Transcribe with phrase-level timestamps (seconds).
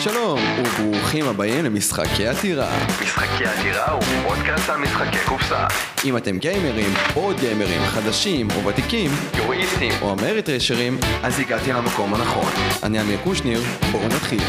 [0.00, 2.70] שלום, וברוכים הבאים למשחקי עתירה.
[3.02, 5.66] משחקי עתירה הוא פודקאסט על משחקי קופסה.
[6.04, 9.92] אם אתם גיימרים, או גיימרים, חדשים או ותיקים, יורואיסטים.
[10.02, 12.52] או אמריטרשרים, אז הגעתי למקום הנכון.
[12.82, 13.60] אני אמיר קושניר,
[13.92, 14.42] בואו נתחיל.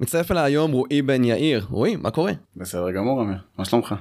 [0.00, 1.66] מצטרף אליי היום רועי בן יאיר.
[1.70, 2.32] רועי, מה קורה?
[2.56, 3.38] בסדר גמור, אמיר.
[3.58, 3.94] מה שלומך?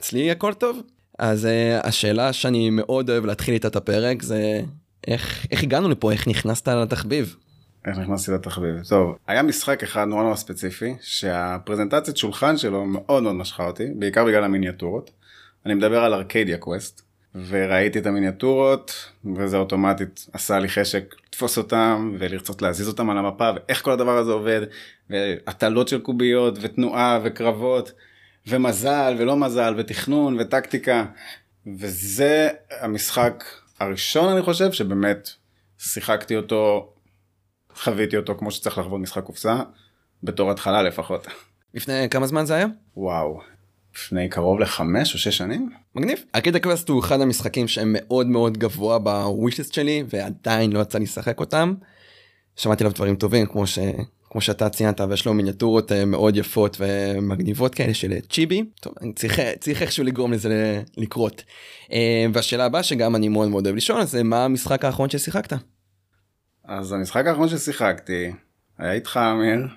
[0.00, 0.80] אצלי הכל טוב.
[1.18, 4.60] אז uh, השאלה שאני מאוד אוהב להתחיל איתה את הפרק זה
[5.06, 7.36] איך, איך הגענו לפה, איך נכנסת לתחביב?
[7.84, 8.82] איך נכנסתי לתחביב?
[8.88, 14.24] טוב, היה משחק אחד נורא נורא ספציפי, שהפרזנטציית שולחן שלו מאוד מאוד משכה אותי, בעיקר
[14.24, 15.10] בגלל המיניאטורות.
[15.66, 17.02] אני מדבר על ארקדיה קווסט,
[17.48, 23.50] וראיתי את המיניאטורות, וזה אוטומטית עשה לי חשק לתפוס אותם, ולרצות להזיז אותם על המפה,
[23.54, 24.60] ואיך כל הדבר הזה עובד,
[25.10, 27.92] והטלות של קוביות, ותנועה, וקרבות,
[28.46, 31.04] ומזל, ולא מזל, ותכנון, וטקטיקה.
[31.78, 32.48] וזה
[32.80, 33.44] המשחק
[33.80, 35.30] הראשון, אני חושב, שבאמת
[35.78, 36.89] שיחקתי אותו
[37.80, 39.62] חוויתי אותו כמו שצריך לחוות משחק קופסה,
[40.22, 41.26] בתור התחלה לפחות.
[41.74, 42.66] לפני כמה זמן זה היה?
[42.96, 43.40] וואו,
[43.94, 45.70] לפני קרוב לחמש או שש שנים?
[45.94, 46.18] מגניב.
[46.34, 51.04] ארקיד הקווסט הוא אחד המשחקים שהם מאוד מאוד גבוה בווישליסט שלי ועדיין לא יצא לי
[51.04, 51.74] לשחק אותם.
[52.56, 53.78] שמעתי עליו דברים טובים כמו ש...
[54.32, 59.12] כמו שאתה ציינת ויש לו מיניאטורות אה, מאוד יפות ומגניבות כאלה של צ'יבי טוב אני
[59.12, 61.42] צריך צריך איכשהו לגרום לזה לקרות.
[61.92, 65.52] אה, והשאלה הבאה שגם אני מאוד מאוד אוהב לשאול זה מה המשחק האחרון ששיחקת.
[66.64, 68.32] אז המשחק האחרון ששיחקתי
[68.78, 69.68] היה איתך אמיר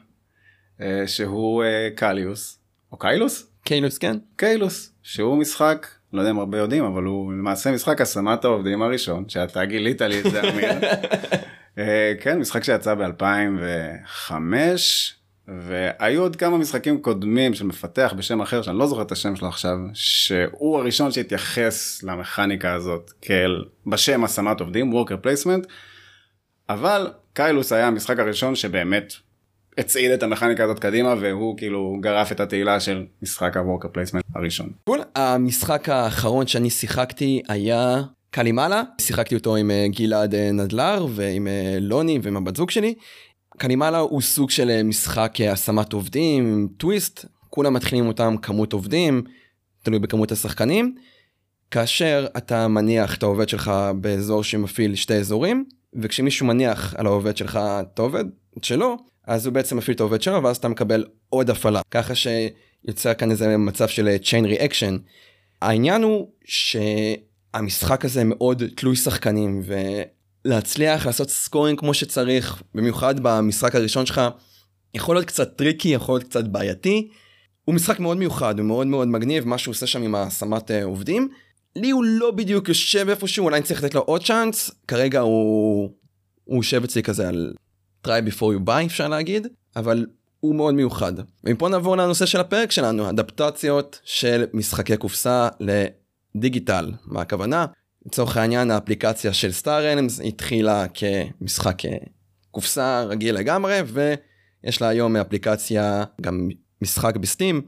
[0.82, 2.60] אה, שהוא אה, קליוס
[2.92, 3.48] או קיילוס?
[3.64, 4.18] קיילוס כן.
[4.36, 9.30] קיילוס שהוא משחק לא יודע אם הרבה יודעים אבל הוא למעשה משחק השמת העובדים הראשון
[9.30, 10.72] שאתה גילית לי את זה אמיר.
[11.78, 14.32] אה, כן משחק שיצא ב2005
[15.48, 19.48] והיו עוד כמה משחקים קודמים של מפתח בשם אחר שאני לא זוכר את השם שלו
[19.48, 25.68] עכשיו שהוא הראשון שהתייחס למכניקה הזאת כאל בשם השמת עובדים worker placement.
[26.70, 29.14] אבל Caylus היה המשחק הראשון שבאמת
[29.78, 34.24] הצעיד את המכניקה הזאת קדימה והוא כאילו גרף את התהילה של משחק ה worker placement
[34.36, 34.70] הראשון.
[34.84, 35.02] Cool.
[35.16, 41.78] המשחק האחרון שאני שיחקתי היה Calimala שיחקתי אותו עם אה, גלעד אה, נדלר ועם אה,
[41.82, 42.94] לוני ועם הבת זוג שלי.
[43.58, 49.24] Calimala הוא סוג של משחק השמת עובדים טוויסט כולם מתחילים אותם כמות עובדים
[49.84, 50.96] תלוי בכמות השחקנים.
[51.72, 55.66] כאשר אתה מניח את העובד שלך באזור שמפעיל שתי אזורים
[56.02, 58.26] וכשמישהו מניח על העובד שלך את העובד
[58.62, 63.14] שלו אז הוא בעצם מפעיל את העובד שלו ואז אתה מקבל עוד הפעלה ככה שיוצר
[63.14, 65.00] כאן איזה מצב של chain reaction.
[65.62, 69.62] העניין הוא שהמשחק הזה מאוד תלוי שחקנים
[70.46, 74.22] ולהצליח לעשות scoring כמו שצריך במיוחד במשחק הראשון שלך
[74.94, 77.10] יכול להיות קצת tricky יכול להיות קצת בעייתי.
[77.66, 80.84] הוא משחק מאוד מיוחד הוא מאוד מאוד מגניב מה שהוא עושה שם עם השמת אה,
[80.84, 81.30] עובדים
[81.76, 84.72] לי הוא לא בדיוק יושב איפשהו אולי אני צריך לתת לו עוד צ'אנס.
[84.88, 85.90] כרגע הוא
[86.44, 87.54] הוא יושב אצלי כזה על
[88.08, 90.06] try before you buy אפשר להגיד אבל
[90.40, 91.14] הוא מאוד מיוחד.
[91.44, 96.92] ומפה נעבור לנושא של הפרק שלנו אדפטציות של משחקי קופסה לדיגיטל.
[97.06, 97.66] מה הכוונה?
[98.06, 101.78] לצורך העניין האפליקציה של סטאר אלמס התחילה כמשחק
[102.52, 106.50] קופסה רגיל לגמרי ויש לה היום אפליקציה גם
[106.82, 107.62] משחק בסטים.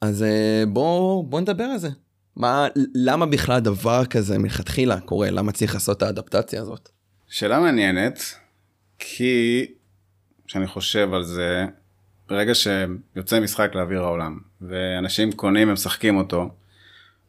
[0.00, 1.88] אז אה, בוא בוא נדבר על זה
[2.36, 6.88] מה למה בכלל דבר כזה מלכתחילה קורה למה צריך לעשות את האדפטציה הזאת.
[7.28, 8.20] שאלה מעניינת
[8.98, 9.66] כי
[10.46, 11.66] כשאני חושב על זה
[12.28, 16.48] ברגע שיוצא משחק לאוויר העולם ואנשים קונים ומשחקים אותו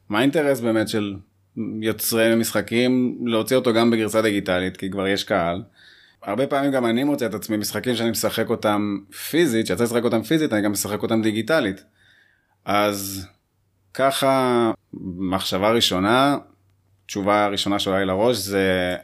[0.10, 1.16] מה האינטרס באמת של
[1.82, 5.64] יוצרי משחקים להוציא אותו גם בגרסה דיגיטלית כי כבר יש קהל.
[6.24, 8.98] הרבה פעמים גם אני מוצא את עצמי משחקים שאני משחק אותם
[9.30, 11.84] פיזית שיצא לשחק אותם פיזית אני גם משחק אותם דיגיטלית.
[12.66, 13.28] אז
[13.98, 14.72] ככה
[15.18, 16.38] מחשבה ראשונה,
[17.06, 18.96] תשובה ראשונה שעולה לי לראש זה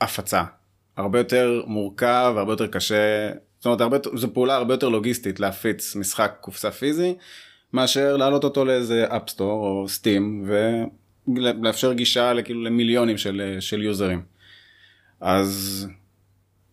[0.00, 0.42] הפצה.
[0.96, 5.96] הרבה יותר מורכב, הרבה יותר קשה, זאת אומרת, הרבה, זו פעולה הרבה יותר לוגיסטית להפיץ
[5.96, 7.14] משחק קופסה פיזי,
[7.72, 10.48] מאשר להעלות אותו לאיזה אפסטור או סטים
[11.28, 14.22] ולאפשר גישה לכאילו למיליונים של, של יוזרים.
[15.20, 15.86] אז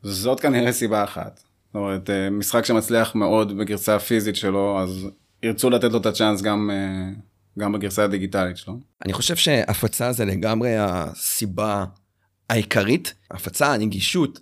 [0.03, 1.39] זאת כנראה סיבה אחת.
[1.67, 5.07] זאת אומרת, משחק שמצליח מאוד בגרסה הפיזית שלו, אז
[5.43, 6.69] ירצו לתת לו את הצ'אנס גם
[7.59, 8.79] גם בגרסה הדיגיטלית שלו.
[9.05, 11.85] אני חושב שהפצה זה לגמרי הסיבה
[12.49, 14.39] העיקרית, הפצה, הנגישות.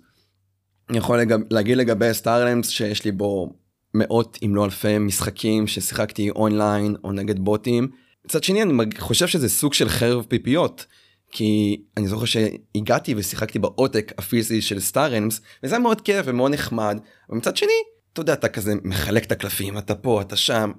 [0.90, 3.52] אני יכול לגב, להגיד לגבי Star Realms שיש לי בו
[3.94, 7.88] מאות אם לא אלפי משחקים ששיחקתי אונליין או נגד בוטים.
[8.24, 10.86] מצד שני אני חושב שזה סוג של חרב פיפיות.
[11.30, 16.98] כי אני זוכר שהגעתי ושיחקתי בעותק הפיזי של סטארלמס וזה היה מאוד כיף ומאוד נחמד.
[17.30, 17.72] ומצד שני
[18.12, 20.72] אתה יודע אתה כזה מחלק את הקלפים אתה פה אתה שם.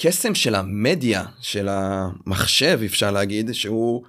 [0.00, 4.04] הקסם של המדיה של המחשב אפשר להגיד שהוא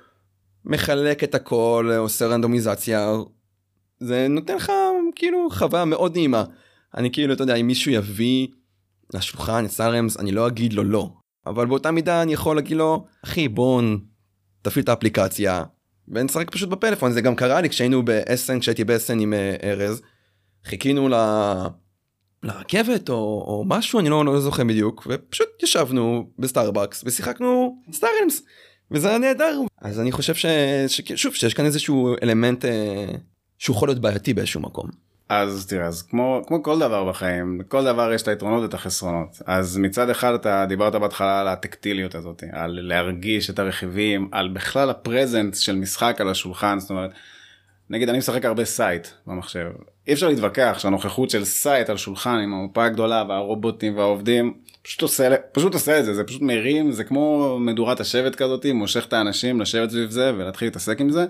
[0.65, 3.13] מחלק את הכל עושה רנדומיזציה
[3.99, 4.71] זה נותן לך
[5.15, 6.43] כאילו חוויה מאוד נעימה
[6.97, 8.47] אני כאילו, אתה יודע, אם מישהו יביא
[9.13, 11.11] לשולחן את סארמס, אני לא אגיד לו לא.
[11.45, 13.81] אבל באותה מידה אני יכול להגיד לו, אחי, בוא
[14.61, 15.63] תפעיל את האפליקציה,
[16.07, 17.11] ונשחק פשוט בפלאפון.
[17.11, 20.01] זה גם קרה לי כשהיינו באסן, כשהייתי באסן עם אה, ארז,
[20.65, 21.13] חיכינו ל...
[22.43, 23.15] לרכבת או,
[23.47, 28.43] או משהו, אני לא, לא זוכר בדיוק, ופשוט ישבנו בסטארבקס ושיחקנו Star Realms.
[28.91, 30.45] וזה היה נהדר אז אני חושב ש...
[30.87, 33.05] ששוב שיש כאן איזשהו אלמנט אה,
[33.57, 34.89] שהוא יכול להיות בעייתי באיזשהו מקום.
[35.29, 39.41] אז תראה אז כמו כמו כל דבר בחיים כל דבר יש את היתרונות ואת החסרונות
[39.45, 44.89] אז מצד אחד אתה דיברת בהתחלה על הטקטיליות הזאת על להרגיש את הרכיבים על בכלל
[44.89, 47.11] ה presence של משחק על השולחן זאת אומרת.
[47.89, 49.67] נגיד אני משחק הרבה Scythe במחשב
[50.09, 55.35] אי אפשר להתווכח שהנוכחות של Scythe על שולחן עם המפה הגדולה והרובוטים והעובדים פשוט עושה
[55.51, 59.61] פשוט עושה את זה זה פשוט מרים זה כמו מדורת השבט כזאת מושך את האנשים
[59.61, 61.25] לשבת סביב זה ולהתחיל להתעסק עם זה.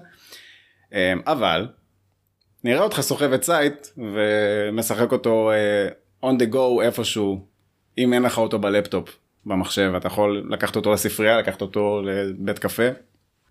[0.93, 1.67] אמ, אבל
[2.63, 5.51] נראה אותך סוחב את Scythe ומשחק אותו
[6.21, 7.45] אה, on the go איפשהו
[7.97, 12.87] אם אין לך אותו בלפטופ במחשב אתה יכול לקחת אותו לספרייה לקחת אותו לבית קפה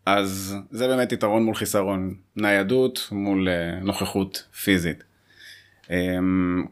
[0.07, 5.09] אז זה באמת יתרון מול חיסרון ניידות מול אה, נוכחות פיזית.
[5.89, 5.91] אמ,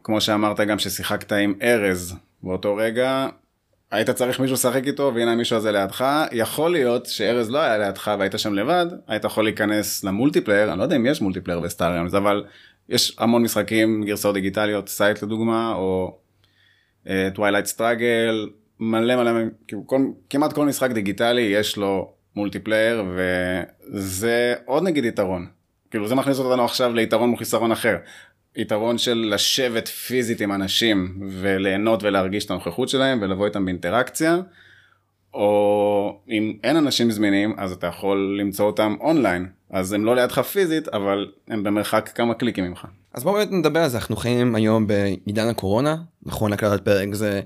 [0.03, 3.27] כמו שאמרת גם ששיחקת עם ארז באותו רגע
[3.91, 6.05] היית צריך מישהו לשחק איתו והנה מישהו הזה לידך.
[6.31, 10.79] יכול להיות שארז לא היה לידך והיית שם לבד היית יכול להיכנס ל multiplayer אני
[10.79, 12.43] לא יודע אם יש multiplayer ב Star Realms אבל
[12.89, 16.17] יש המון משחקים גרסאות דיגיטליות Scythe לדוגמה או
[17.33, 19.31] Twilight אה, Struggle מלא מלא
[19.67, 25.47] כאילו, כל, כמעט כל משחק דיגיטלי יש לו multiplayer וזה עוד נגיד יתרון.
[25.91, 27.97] כאילו זה מכניס אותנו עכשיו ליתרון מחיסרון אחר
[28.57, 34.37] יתרון של לשבת פיזית עם אנשים וליהנות ולהרגיש את הנוכחות שלהם ולבוא איתם באינטראקציה.
[35.33, 40.39] או אם אין אנשים זמינים אז אתה יכול למצוא אותם אונליין אז הם לא לידך
[40.39, 42.85] פיזית אבל הם במרחק כמה קליקים ממך.
[43.13, 47.41] אז בואו באמת נדבר על זה אנחנו חיים היום בעידן הקורונה נכון להקלטת פרק זה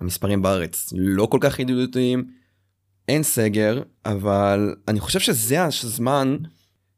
[0.00, 2.24] המספרים בארץ לא כל כך ידידותיים
[3.08, 6.36] אין סגר אבל אני חושב שזה הזמן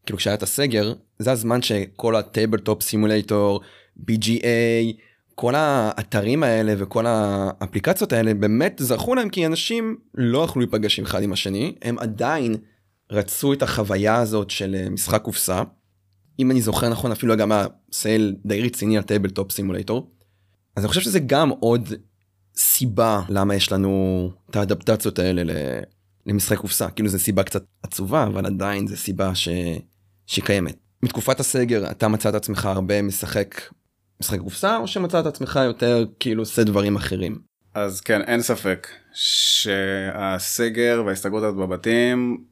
[0.07, 3.61] כאילו כשהיה את הסגר זה הזמן שכל ה Tabletop Simulator
[4.11, 4.93] BGA
[5.35, 11.23] כל האתרים האלה וכל האפליקציות האלה באמת זכו להם כי אנשים לא יכלו להיפגש אחד
[11.23, 12.57] עם השני הם עדיין
[13.11, 15.63] רצו את החוויה הזאת של אה, משחק קופסה.
[16.39, 20.11] אם אני זוכר נכון אפילו גם היה sale די רציני על Tabletop Simulator.
[20.77, 21.93] אז אני חושב שזה גם עוד
[22.57, 25.43] סיבה למה יש לנו את האדפטציות האלה
[26.27, 29.49] למשחק קופסה כאילו זה סיבה קצת עצובה אבל עדיין זה סיבה ש...
[30.27, 30.86] שקיימת.
[31.03, 33.61] מתקופת הסגר אתה מצאת עצמך הרבה משחק
[34.21, 37.39] משחק קופסה או שמצאת עצמך יותר כאילו עושה דברים אחרים.
[37.75, 42.45] אז כן אין ספק שהסגר וההסתגרות הזאת בבתים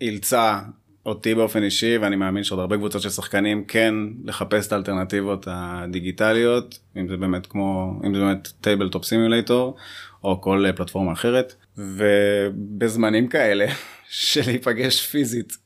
[0.00, 0.58] אילצה
[1.06, 3.94] אותי באופן אישי ואני מאמין שעוד הרבה קבוצות של שחקנים כן
[4.24, 9.76] לחפש את האלטרנטיבות הדיגיטליות אם זה באמת כמו אם זה באמת Tabletop Simulator
[10.24, 13.66] או כל פלטפורמה אחרת ובזמנים כאלה
[14.08, 15.56] של להיפגש פיזית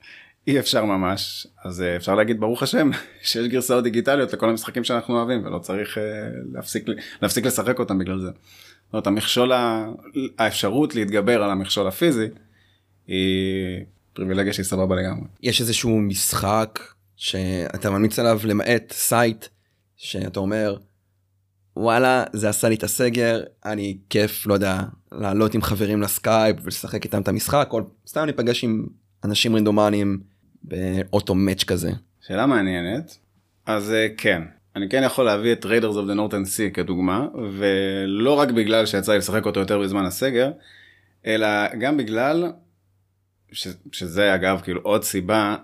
[0.46, 2.90] אי אפשר ממש אז אה, אפשר להגיד ברוך השם
[3.22, 6.00] שיש גרסאות דיגיטליות לכל המשחקים שאנחנו אוהבים ולא צריך אה,
[6.52, 6.86] להפסיק
[7.22, 8.26] להפסיק לשחק אותם בגלל זה.
[8.26, 9.52] זאת אומרת, המכשול
[10.38, 12.26] האפשרות להתגבר על המכשול הפיזי
[13.06, 15.26] היא פריבילגיה שהיא סבבה לגמרי.
[15.42, 16.80] יש איזשהו משחק
[17.16, 19.46] שאתה ממליץ עליו למעט Scythe
[19.96, 20.76] שאתה אומר
[21.76, 24.80] וואלה זה עשה לי את הסגר אני כיף לא יודע
[25.12, 28.86] לעלות עם חברים לסקייפ ולשחק איתם את המשחק או סתם להיפגש עם
[29.24, 30.20] אנשים רנדומליים
[30.66, 31.90] ב auto match כזה.
[32.26, 33.18] שאלה מעניינת.
[33.66, 34.42] אז אה, כן,
[34.76, 39.12] אני כן יכול להביא את Raiders of the Northern Sea כדוגמה, ולא רק בגלל שיצא
[39.12, 40.50] לי לשחק אותו יותר בזמן הסגר,
[41.26, 42.52] אלא גם בגלל,
[43.52, 45.56] ש, שזה אגב כאילו עוד סיבה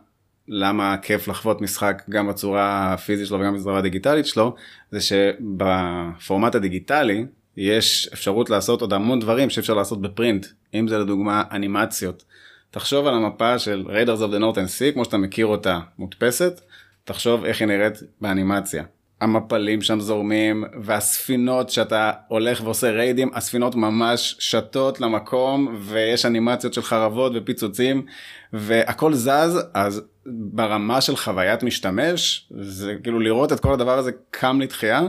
[0.49, 4.55] למה כיף לחוות משחק גם בצורה הפיזית שלו וגם בצורה הדיגיטלית שלו,
[4.91, 11.43] זה שבפורמט הדיגיטלי יש אפשרות לעשות עוד המון דברים שאפשר לעשות בפרינט, אם זה לדוגמה
[11.51, 12.25] אנימציות.
[12.73, 16.61] תחשוב על המפה של Raiders of the Northern Sea כמו שאתה מכיר אותה מודפסת,
[17.05, 18.85] תחשוב איך היא נראית באנימציה.
[19.21, 26.83] המפלים שם זורמים והספינות שאתה הולך ועושה ריידים הספינות ממש שטות למקום ויש אנימציות של
[26.83, 28.07] חרבות ופיצוצים
[28.53, 34.61] והכל זז אז ברמה של חוויית משתמש זה כאילו לראות את כל הדבר הזה קם
[34.61, 35.03] לתחייה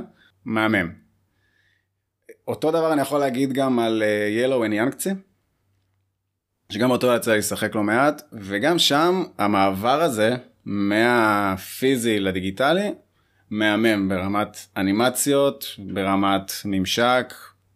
[0.46, 0.92] מהמם.
[2.48, 4.04] אותו דבר אני יכול להגיד גם על
[4.68, 5.33] and Youngtsy
[6.74, 12.92] שגם אותו יצא לשחק לא מעט, וגם שם המעבר הזה מהפיזי לדיגיטלי
[13.50, 17.34] מהמם ברמת אנימציות, ברמת ממשק,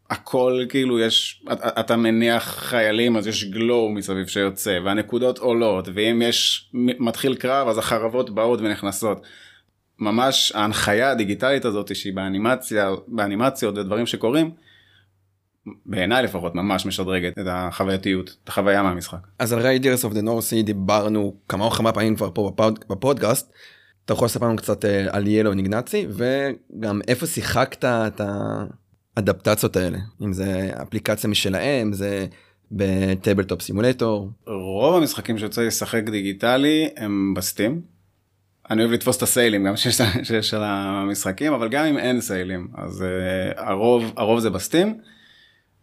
[0.10, 1.44] הכל כאילו יש,
[1.80, 7.78] אתה, מניח חיילים אז יש glow מסביב שיוצא והנקודות עולות ואם יש מתחיל קרב אז
[7.78, 9.22] החרבות באות ונכנסות.
[10.00, 14.52] ממש ההנחיה הדיגיטלית הזאת שהיא באנימציה, באנימציות ודברים שקורים,
[15.86, 19.18] בעיניי לפחות ממש משדרגת את החווייתיות, את החוויה מהמשחק.
[19.40, 22.86] אז על Raiders of the North Sea דיברנו כמה או כמה פעמים כבר פה בפוד,
[22.90, 23.52] בפודקאסט.
[24.06, 28.22] אתה יכול לספר לנו קצת אה, על Yellow and Yangtze וגם איפה שיחקת את
[29.18, 32.28] האדפטציות האלה אם זה אפליקציה משלהם זה
[32.72, 34.32] ב Tabletop Simulator.
[34.48, 37.82] רוב המשחקים שיוצא לשחק דיגיטלי הם ב Steam.
[38.70, 42.68] אני אוהב לתפוס את הסיילים גם שיש, שיש על המשחקים אבל גם אם אין סיילים
[42.76, 44.98] אז אה, הרוב הרוב זה ב Steam.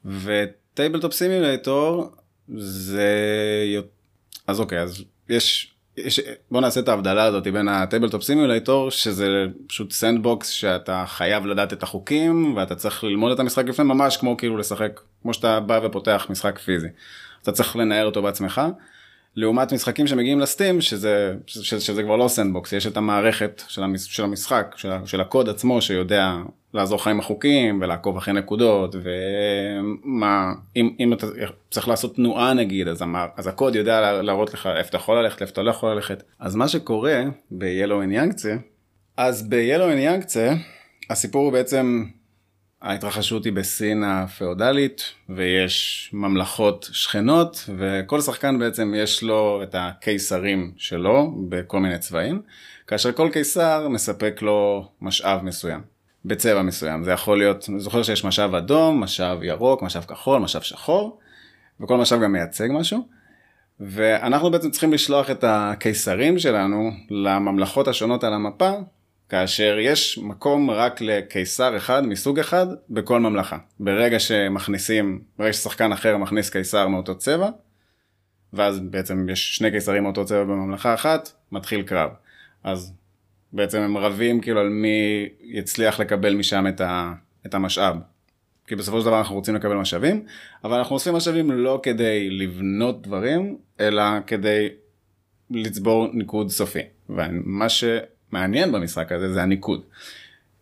[0.05, 2.11] ו Tabletop Simulator
[2.57, 3.09] זה
[4.47, 6.21] אז אוקיי אז יש יש,
[6.51, 11.73] בוא נעשה את ההבדלה הזאת בין ה Tabletop Simulator שזה פשוט sandbox שאתה חייב לדעת
[11.73, 15.81] את החוקים ואתה צריך ללמוד את המשחק לפני ממש כמו כאילו לשחק כמו שאתה בא
[15.85, 16.89] ופותח משחק פיזי.
[17.43, 18.61] אתה צריך לנער אותו בעצמך.
[19.37, 23.83] לעומת משחקים שמגיעים ל Steam שזה, שזה, שזה כבר לא sandbox, יש את המערכת של,
[23.83, 26.37] המש, של המשחק, של, של הקוד עצמו שיודע
[26.75, 31.27] לעזור לך עם החוקים ולעקוב אחרי נקודות ומה אם, אם אתה
[31.71, 35.43] צריך לעשות תנועה נגיד אז, המע, אז הקוד יודע להראות לך איפה אתה יכול ללכת
[35.43, 36.23] איפה אתה לא יכול ללכת.
[36.39, 38.49] אז מה שקורה ב-Yellow and Yangtze
[39.17, 40.59] אז ב-Yellow and Yangtze
[41.11, 42.05] הסיפור הוא בעצם
[42.85, 51.35] ההתרחשות היא בסין הפאודלית ויש ממלכות שכנות וכל שחקן בעצם יש לו את הקיסרים שלו
[51.49, 52.43] בכל מיני צבעים
[52.87, 55.81] כאשר כל קיסר מספק לו משאב מסוים
[56.25, 57.05] בצבע מסוים.
[57.05, 61.19] זה יכול להיות אני זוכר שיש משאב אדום משאב ירוק משאב כחול משאב שחור
[61.81, 63.09] וכל משאב גם מייצג משהו.
[63.81, 68.71] ואנחנו בעצם צריכים לשלוח את הקיסרים שלנו לממלכות השונות על המפה
[69.29, 73.59] כאשר יש מקום רק לקיסר אחד מסוג אחד בכל ממלכה.
[73.81, 77.51] ברגע שמכניסים, ברגע ששחקן אחר מכניס קיסר מאותו צבע,
[78.53, 82.11] ואז בעצם יש שני קיסרים מאותו צבע בממלכה אחת, מתחיל קרב.
[82.65, 82.93] אז
[83.53, 87.13] בעצם הם רבים כאילו על מי יצליח לקבל משם את, ה,
[87.47, 87.97] את המשאב.
[88.67, 90.25] כי בסופו של דבר אנחנו רוצים לקבל משאבים,
[90.65, 94.69] אבל אנחנו אוספים משאבים לא כדי לבנות דברים, אלא כדי
[95.51, 96.83] לצבור ניקוד סופי.
[97.09, 97.85] ומה ש...
[98.35, 99.83] מעניין במשחק הזה זה הניקוד.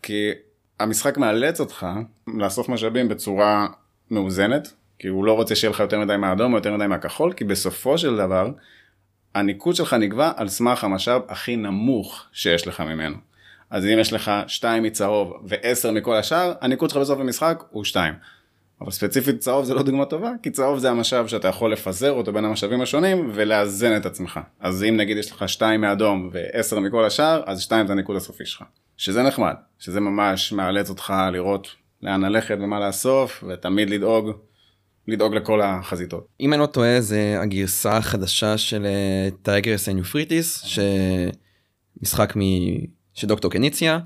[0.01, 0.31] כי
[0.79, 1.87] המשחק מאלץ אותך
[2.27, 3.67] לאסוף משאבים בצורה
[4.11, 7.43] מאוזנת, כי הוא לא רוצה שיהיה לך יותר מדי מהאדום או יותר מדי מהכחול, כי
[7.43, 8.51] בסופו של דבר
[9.35, 13.15] הניקוד שלך נקבע על סמך המשאב הכי נמוך שיש לך ממנו.
[13.69, 18.13] אז אם יש לך 2 מצהוב ו-10 מכל השאר, הניקוד שלך בסוף המשחק הוא 2.
[18.83, 22.33] אבל ספציפית צהוב זה לא דוגמה טובה, כי צהוב זה המשאב שאתה יכול לפזר אותו
[22.33, 24.39] בין המשאבים השונים ולאזן את עצמך.
[24.59, 28.45] אז אם נגיד יש לך 2 מאדום ו-10 מכל השאר, אז 2 זה הניקוד הסופי
[28.45, 28.63] שלך.
[28.97, 31.67] שזה נחמד, שזה ממש מאלץ אותך לראות
[32.01, 34.31] לאן ללכת ומה לאסוף, ותמיד לדאוג,
[35.07, 36.27] לדאוג לכל החזיתות.
[36.39, 38.87] אם אני לא טועה זה הגרסה החדשה של
[39.41, 40.63] Tigris and Euphrates,
[42.01, 42.41] שמשחק מ...
[43.13, 43.99] של דוקטור קניציה.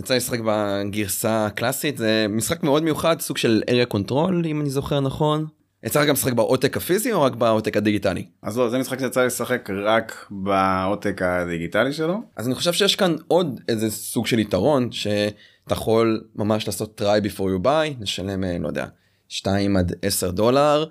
[0.00, 5.00] יצא לשחק בגרסה הקלאסית זה משחק מאוד מיוחד סוג של area control אם אני זוכר
[5.00, 5.46] נכון.
[5.82, 8.26] יצא גם לשחק בעותק הפיזי או רק בעותק הדיגיטלי?
[8.42, 12.22] אז לא זה משחק שיצא לשחק רק בעותק הדיגיטלי שלו.
[12.36, 17.24] אז אני חושב שיש כאן עוד איזה סוג של יתרון שאתה יכול ממש לעשות try
[17.26, 18.86] before you buy לשלם לא יודע
[19.28, 20.84] 2 עד 10 דולר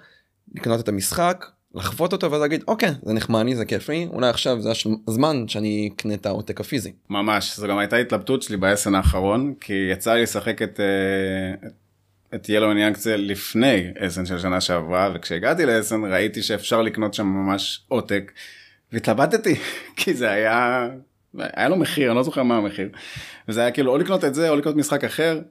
[0.56, 1.46] לקנות את המשחק
[1.76, 4.72] לחוות אותו ואז להגיד אוקיי זה נחמד לי זה כיף לי אולי עכשיו זה
[5.08, 6.92] הזמן שאני אקנה את העותק הפיזי.
[7.10, 11.68] ממש זו גם הייתה התלבטות שלי באסן האחרון כי יצא לי לשחק את אה,
[12.36, 17.86] את ילו ניאנקצה לפני אסן של שנה שעברה וכשהגעתי לאסן ראיתי שאפשר לקנות שם ממש
[17.88, 18.32] עותק
[18.92, 19.56] והתלבטתי
[19.98, 20.88] כי זה היה
[21.40, 22.90] היה לו מחיר אני לא זוכר מה המחיר
[23.48, 25.42] וזה היה כאילו או לקנות את זה או לקנות משחק אחר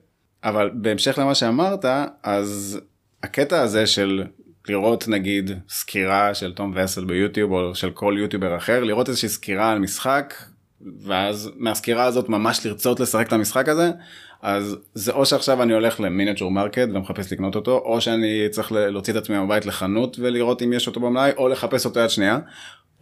[0.45, 1.85] אבל בהמשך למה שאמרת
[2.23, 2.81] אז
[3.23, 4.25] הקטע הזה של
[4.69, 9.73] לראות נגיד סקירה של תום וסל ביוטיוב או של כל יוטיובר אחר לראות איזושהי סקירה
[9.73, 10.35] על משחק
[11.03, 13.91] ואז מהסקירה הזאת ממש לרצות לשחק את המשחק הזה
[14.43, 18.73] אז זה או שעכשיו אני הולך ל Miniature Market ומחפש לקנות אותו או שאני צריך
[18.73, 22.39] להוציא את עצמי מהבית לחנות ולראות אם יש אותו במלאי או לחפש אותו יד שנייה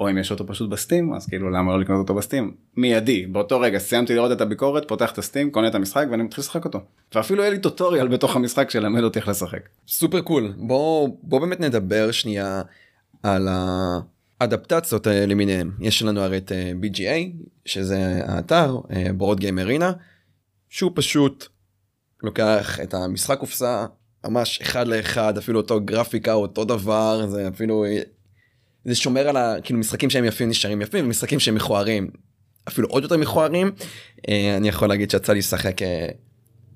[0.01, 2.55] או אם יש אותו פשוט ב Steam אז כאילו למה לא לקנות אותו ב Steam?
[2.77, 3.27] מיידי.
[3.27, 6.43] באותו רגע סיימתי לראות את הביקורת פותח את ה Steam קונה את המשחק ואני מתחיל
[6.43, 6.81] לשחק אותו.
[7.15, 9.69] ואפילו היה לי טוטוריאל בתוך המשחק שלמד אותי איך לשחק.
[9.89, 10.53] סופר קול.
[10.57, 12.63] בוא בוא באמת נדבר שנייה
[13.23, 13.49] על
[14.41, 18.77] האדפטציות למיניהם יש לנו הרי את אה, BGA שזה האתר
[19.17, 19.93] בורד גיים ארינה
[20.69, 21.49] שהוא פשוט
[22.23, 23.87] לוקח את המשחק קופסה
[24.27, 27.85] ממש אחד לאחד אפילו אותו גרפיקה אותו דבר זה אפילו
[28.87, 29.55] זה שומר על ה...
[29.63, 32.11] כאילו משחקים שהם יפים נשארים יפים ומשחקים שהם מכוערים
[32.69, 33.73] אפילו עוד יותר מכוערים.
[34.29, 36.09] אה, אני יכול להגיד שיצא לי לשחק אה,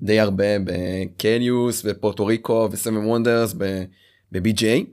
[0.02, 3.54] די הרבה ב Caylus ו Puerto Rico ו Seven Wonders
[4.32, 4.84] ב-BGA.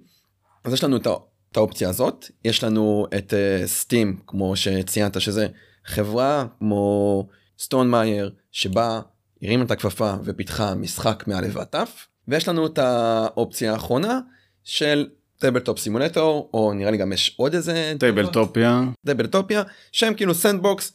[0.63, 3.33] אז יש לנו את האופציה הזאת יש לנו את
[3.65, 5.47] Steam אה, כמו שציינת שזה
[5.85, 7.27] חברה כמו
[7.59, 9.01] Stonemaier שבה
[9.41, 11.89] הרימה את הכפפה ופיתחה משחק מא' ועד ת'
[12.27, 14.19] ויש לנו את האופציה האחרונה
[14.63, 15.07] של
[15.39, 18.83] Tabletop Simulator או נראה לי גם יש עוד איזה Tabletopia.
[19.05, 20.93] Tabletopia שהם כאילו sandbox.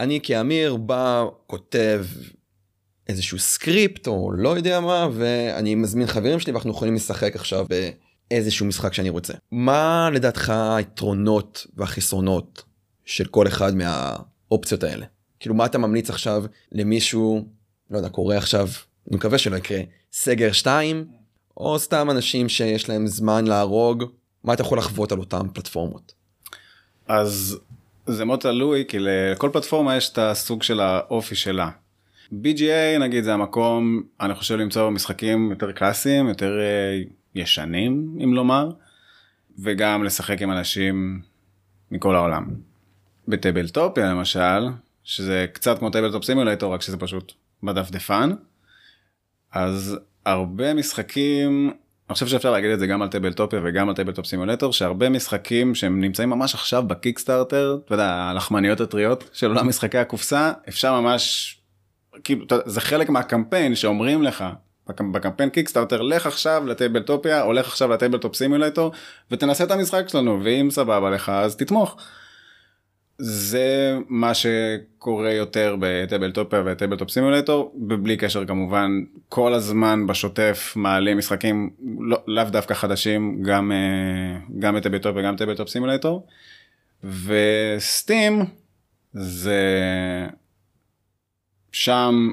[0.00, 2.04] אני כאמיר בא כותב
[3.08, 7.66] איזשהו סקריפט או לא יודע מה ואני מזמין חברים שלי ואנחנו יכולים לשחק עכשיו
[8.30, 9.34] באיזשהו משחק שאני רוצה.
[9.52, 12.62] מה לדעתך היתרונות והחסרונות
[13.04, 15.06] של כל אחד מהאופציות האלה?
[15.40, 17.44] כאילו מה אתה ממליץ עכשיו למישהו
[17.90, 18.68] לא יודע קורא עכשיו
[19.08, 19.80] אני מקווה שלא יקרה
[20.12, 21.19] סגר 2
[21.60, 24.04] או סתם אנשים שיש להם זמן להרוג
[24.44, 26.12] מה אתה יכול לחוות על אותם פלטפורמות.
[27.08, 27.58] אז
[28.06, 31.70] זה מאוד תלוי כי לכל פלטפורמה יש את הסוג של האופי שלה.
[32.32, 37.02] BGA נגיד זה המקום אני חושב למצוא משחקים יותר קלאסיים יותר אה,
[37.34, 38.70] ישנים אם לומר
[39.58, 41.20] וגם לשחק עם אנשים
[41.90, 42.46] מכל העולם.
[43.28, 44.66] בטבלטופיה למשל
[45.04, 48.30] שזה קצת כמו טבלטופ סימולטור רק שזה פשוט בדפדפן
[49.52, 51.72] אז הרבה משחקים
[52.08, 55.74] אני חושב שאפשר להגיד את זה גם על Tabletopia וגם על Tabletop Simulator שהרבה משחקים
[55.74, 61.56] שהם נמצאים ממש עכשיו בקיקסטארטר אתה יודע הלחמניות הטריות של עולם משחקי הקופסה אפשר ממש
[62.24, 64.44] כאילו זה חלק מהקמפיין שאומרים לך
[64.90, 68.92] בקמ- בקמפיין קיקסטארטר לך עכשיו ל Tabletopia או לך עכשיו ל Tabletop Simulator
[69.30, 71.96] ותנסה את המשחק שלנו ואם סבבה לך אז תתמוך.
[73.22, 78.90] זה מה שקורה יותר ב Tabletopia ו Tabletop Simulator ובלי קשר כמובן
[79.28, 85.36] כל הזמן בשוטף מעלים משחקים לא, לאו דווקא חדשים גם אה, גם ב Tabletop וגם
[85.36, 86.26] Tabletop Simulator
[87.04, 88.44] ו Steam
[89.12, 89.62] זה
[91.72, 92.30] שם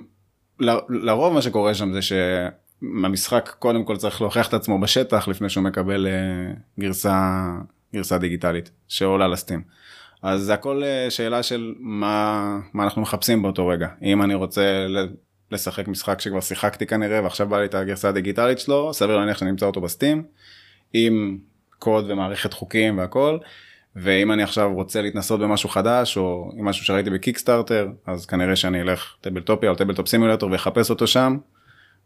[0.59, 5.49] ל- לרוב מה שקורה שם זה שהמשחק קודם כל צריך להוכיח את עצמו בשטח לפני
[5.49, 7.47] שהוא מקבל אה, גרסה
[7.93, 9.61] גרסה דיגיטלית שעולה ל Steam.
[10.21, 14.87] אז זה הכל אה, שאלה של מה מה אנחנו מחפשים באותו רגע אם אני רוצה
[15.51, 19.49] לשחק משחק שכבר שיחקתי כנראה ועכשיו בא לי את הגרסה הדיגיטלית שלו סביר להניח שאני
[19.49, 20.23] אמצא אותו ב Steam
[20.93, 21.37] עם
[21.79, 23.37] קוד ומערכת חוקים והכל.
[23.95, 28.81] ואם אני עכשיו רוצה להתנסות במשהו חדש או עם משהו שראיתי בקיקסטארטר אז כנראה שאני
[28.81, 31.37] אלך Tabletopia או Tabletop Simulator ואחפש אותו שם.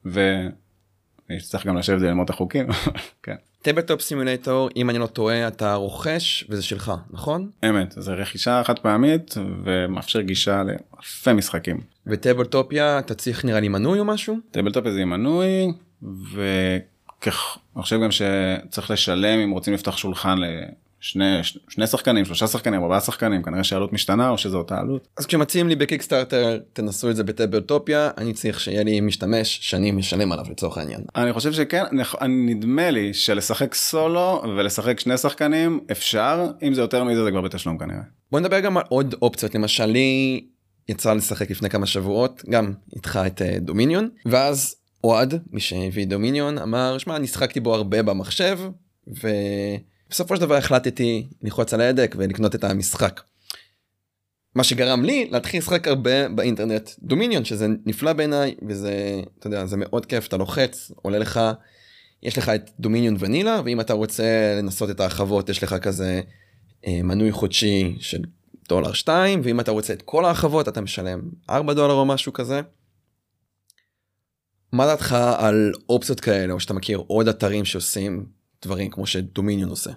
[0.05, 2.67] וצריך גם לשבת וללמוד את החוקים.
[3.23, 3.36] כן.
[3.62, 7.50] Tabletop Simulator אם אני לא טועה אתה רוכש וזה שלך נכון?
[7.69, 11.78] אמת זה רכישה חד פעמית ומאפשר גישה לאלפי משחקים.
[12.08, 14.38] וטייבלטופיה אתה צריך נראה לי מנוי או משהו?
[14.52, 20.38] טייבלטופיה זה מנוי וכך אני חושב גם שצריך לשלם אם רוצים לפתוח שולחן
[21.01, 25.07] לשני שני שחקנים שלושה שחקנים ארבעה שחקנים כנראה שהעלות משתנה או שזו אותה עלות.
[25.17, 30.31] אז כשמציעים לי בקיקסטארטר תנסו את זה בטייבלטופיה אני צריך שיהיה לי משתמש שאני משלם
[30.31, 31.01] עליו לצורך העניין.
[31.15, 31.83] אני חושב שכן
[32.29, 37.77] נדמה לי שלשחק סולו ולשחק שני שחקנים אפשר אם זה יותר מזה זה כבר בתשלום
[37.77, 38.01] כנראה.
[38.31, 40.41] בוא נדבר גם על עוד אופציות למשל לי
[40.89, 46.57] יצא לשחק לפני כמה שבועות גם איתך את אה, דומיניון ואז אוהד מי שהביא דומיניון
[46.57, 48.59] אמר שמע אני שחקתי בו הרבה במחשב
[50.12, 53.21] ובסופו של דבר החלטתי ללחוץ על ההדק ולקנות את המשחק.
[54.56, 59.78] מה שגרם לי להתחיל לשחק הרבה באינטרנט דומיניון שזה נפלא בעיניי וזה אתה יודע זה
[59.78, 61.39] מאוד כיף אתה לוחץ עולה לך
[62.24, 66.21] יש לך את דומיניון ונילה ואם אתה רוצה לנסות את ההרחבות יש לך כזה
[66.88, 68.21] אה, מנוי חודשי של
[68.69, 72.62] דולר 2 ואם אתה רוצה את כל ההרחבות אתה משלם 4 דולר או משהו כזה.
[74.71, 78.26] מה דעתך על אופציות כאלה או שאתה מכיר עוד אתרים שעושים
[78.62, 79.91] דברים כמו שדומיניון עושה.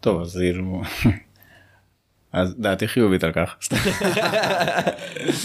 [0.00, 0.82] טוב אז כאילו.
[2.32, 3.56] אז דעתי חיובית על כך.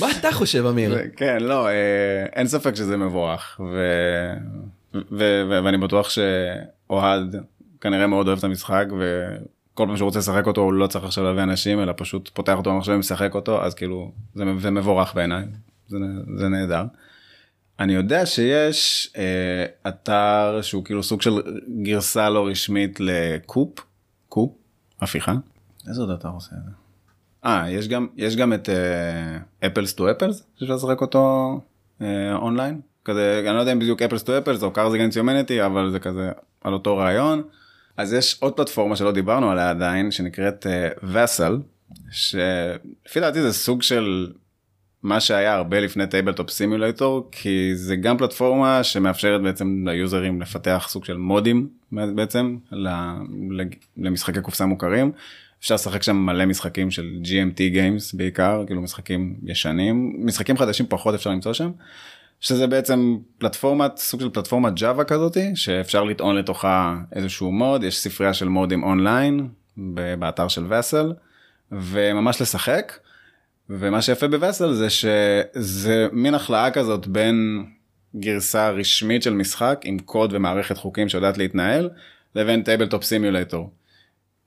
[0.02, 0.98] מה אתה חושב אמיר?
[1.16, 3.62] כן לא אה, אין ספק שזה מבורך.
[5.64, 7.36] ואני בטוח שאוהד
[7.82, 11.24] כנראה מאוד אוהב את המשחק וכל פעם שהוא רוצה לשחק אותו הוא לא צריך עכשיו
[11.24, 15.44] להביא אנשים אלא פשוט פותח אותו במחשב ומשחק אותו אז כאילו זה, מבורך בעיניי
[16.38, 16.84] זה נהדר.
[17.80, 21.32] אני יודע שיש אה, אתר שהוא כאילו סוג של
[21.84, 23.80] גרסה לא רשמית ל Coup
[24.30, 24.52] Coup
[25.02, 25.34] הפיכה.
[25.88, 26.72] איזה עוד אתר עושה את זה?
[27.46, 28.70] אה יש גם יש גם את
[29.66, 31.60] Apples to Apples שאפשר לשחק אותו
[32.02, 35.66] אה, אונליין כזה אני לא יודע אם בדיוק Apples to Apples או Cards Against Humanity
[35.66, 36.32] אבל זה כזה
[36.62, 37.44] על אותו רעיון.
[37.98, 40.68] אז יש עוד פלטפורמה שלא דיברנו עליה עדיין שנקראת
[41.04, 41.58] Vassal
[42.12, 44.32] שלפי דעתי זה סוג של
[45.04, 51.06] מה שהיה הרבה לפני Tabletop Simulator כי זה גם פלטפורמה שמאפשרת בעצם ליוזרים לפתח סוג
[51.06, 52.58] של מודים בעצם
[53.98, 55.12] למשחקי קופסה מוכרים.
[55.60, 61.16] אפשר לשחק שם מלא משחקים של GMT Games בעיקר כאילו משחקים ישנים משחקים חדשים פחות
[61.16, 61.72] אפשר למצוא שם.
[62.39, 68.34] שזה בעצם פלטפורמת סוג של פלטפורמת Java כזאתי שאפשר לטעון לתוכה איזשהו מוד יש ספרייה
[68.34, 69.48] של מודים אונליין
[70.20, 71.13] באתר של Vassal
[71.72, 72.94] וממש לשחק.
[73.69, 77.65] ומה שיפה ב Vassal זה שזה מין הכלאה כזאת בין
[78.15, 81.89] גרסה רשמית של משחק עם קוד ומערכת חוקים שיודעת להתנהל
[82.36, 83.72] לבין Tabletop Simulator.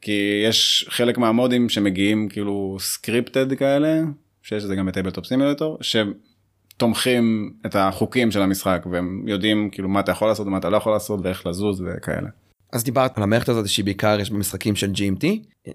[0.01, 4.01] כי יש חלק מהמודים שמגיעים כאילו scripted כאלה
[4.43, 9.89] שיש את זה גם ב Tabletop Simulator שתומכים את החוקים של המשחק והם יודעים כאילו
[9.89, 12.29] מה אתה יכול לעשות ומה אתה לא יכול לעשות ואיך לזוז וכאלה.
[12.77, 15.27] אז דיברת על המערכת הזאת שהיא בעיקר יש במשחקים של GMT.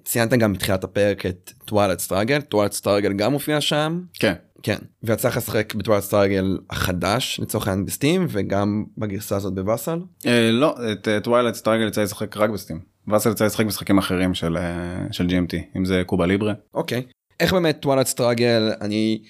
[0.04, 4.02] ציינת גם בתחילת הפרק את Twilight Struggle, Twilight Struggle גם מופיע שם.
[4.14, 4.34] כן.
[4.64, 4.78] כן.
[5.04, 9.60] ויצא לך לשחק ב Twilight Struggle החדש לצורך העניין ב Steam וגם בגרסה הזאת ב
[9.60, 10.00] Vassal.
[10.26, 12.80] אה, לא את Twilight Struggle יצא לשחק רק ב Steam.
[13.08, 16.54] Vassal יצא לשחק משחקים אחרים של אה, של GMT אם זה Cuba Libre.
[16.74, 17.04] אוקיי.
[17.40, 19.22] איך באמת Twilight Struggle אני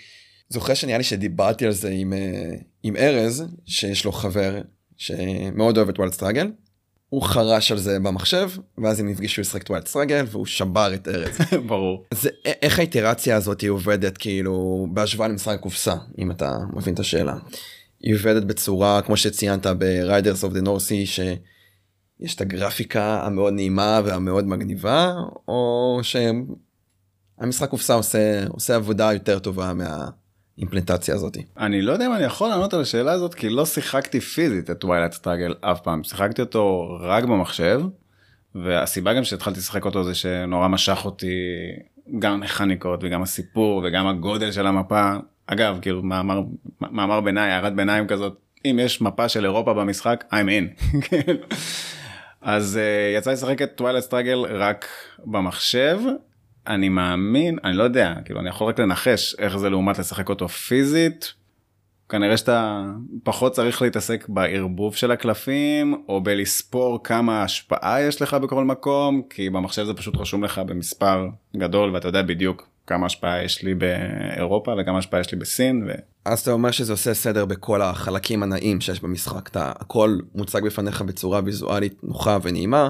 [0.50, 2.52] זוכר שנראה לי שדיברתי על זה עם אה,
[2.84, 4.62] עם ארז שיש לו חבר
[4.98, 6.52] שמאוד אוהב את Twilight Struggle.
[7.12, 11.38] הוא חרש על זה במחשב ואז הם נפגשו לשחק Twilight Struggle והוא שבר את ארז.
[11.68, 12.06] ברור.
[12.26, 17.36] א- איך האיטרציה הזאת עובדת כאילו בהשוואה למשחק קופסה אם אתה מבין את השאלה.
[18.02, 23.54] היא עובדת בצורה כמו שציינת ב- Raiders of the North Sea שיש את הגרפיקה המאוד
[23.54, 25.14] נעימה והמאוד מגניבה
[25.48, 26.00] או
[27.40, 29.74] שהמשחק קופסה עושה עושה עבודה יותר טובה
[30.62, 31.38] מהאימפלמנטציה הזאת.
[31.58, 34.80] אני לא יודע אם אני יכול לענות על השאלה הזאת כי לא שיחקתי פיזית את
[34.80, 37.82] Twilight Struggle אף פעם שיחקתי אותו רק במחשב.
[38.56, 41.36] והסיבה גם שהתחלתי לשחק אותו זה שנורא משך אותי
[42.20, 45.12] גם המכניקות וגם הסיפור וגם הגודל של המפה
[45.48, 46.42] אגב כאילו מאמר
[46.82, 50.84] מאמר ביניים הערת ביניים כזאת אם יש מפה של אירופה במשחק I'm in.
[51.08, 51.40] כאילו.
[52.42, 54.86] אז אה, יצא לשחק את Twilight Struggle רק
[55.26, 56.00] במחשב
[56.68, 60.48] אני מאמין אני לא יודע כאילו אני יכול רק לנחש איך זה לעומת לשחק אותו
[60.48, 61.34] פיזית.
[62.10, 62.86] כנראה שאתה
[63.24, 69.50] פחות צריך להתעסק בערבוב של הקלפים או בלספור כמה השפעה יש לך בכל מקום כי
[69.50, 74.74] במחשב זה פשוט רשום לך במספר גדול ואתה יודע בדיוק כמה השפעה יש לי באירופה
[74.78, 75.84] וכמה השפעה יש לי בסין.
[75.88, 75.92] ו...
[76.26, 81.02] אז אתה אומר שזה עושה סדר בכל החלקים הנעים שיש במשחק אתה הכל מוצג בפניך
[81.02, 82.90] בצורה ויזואלית נוחה ונעימה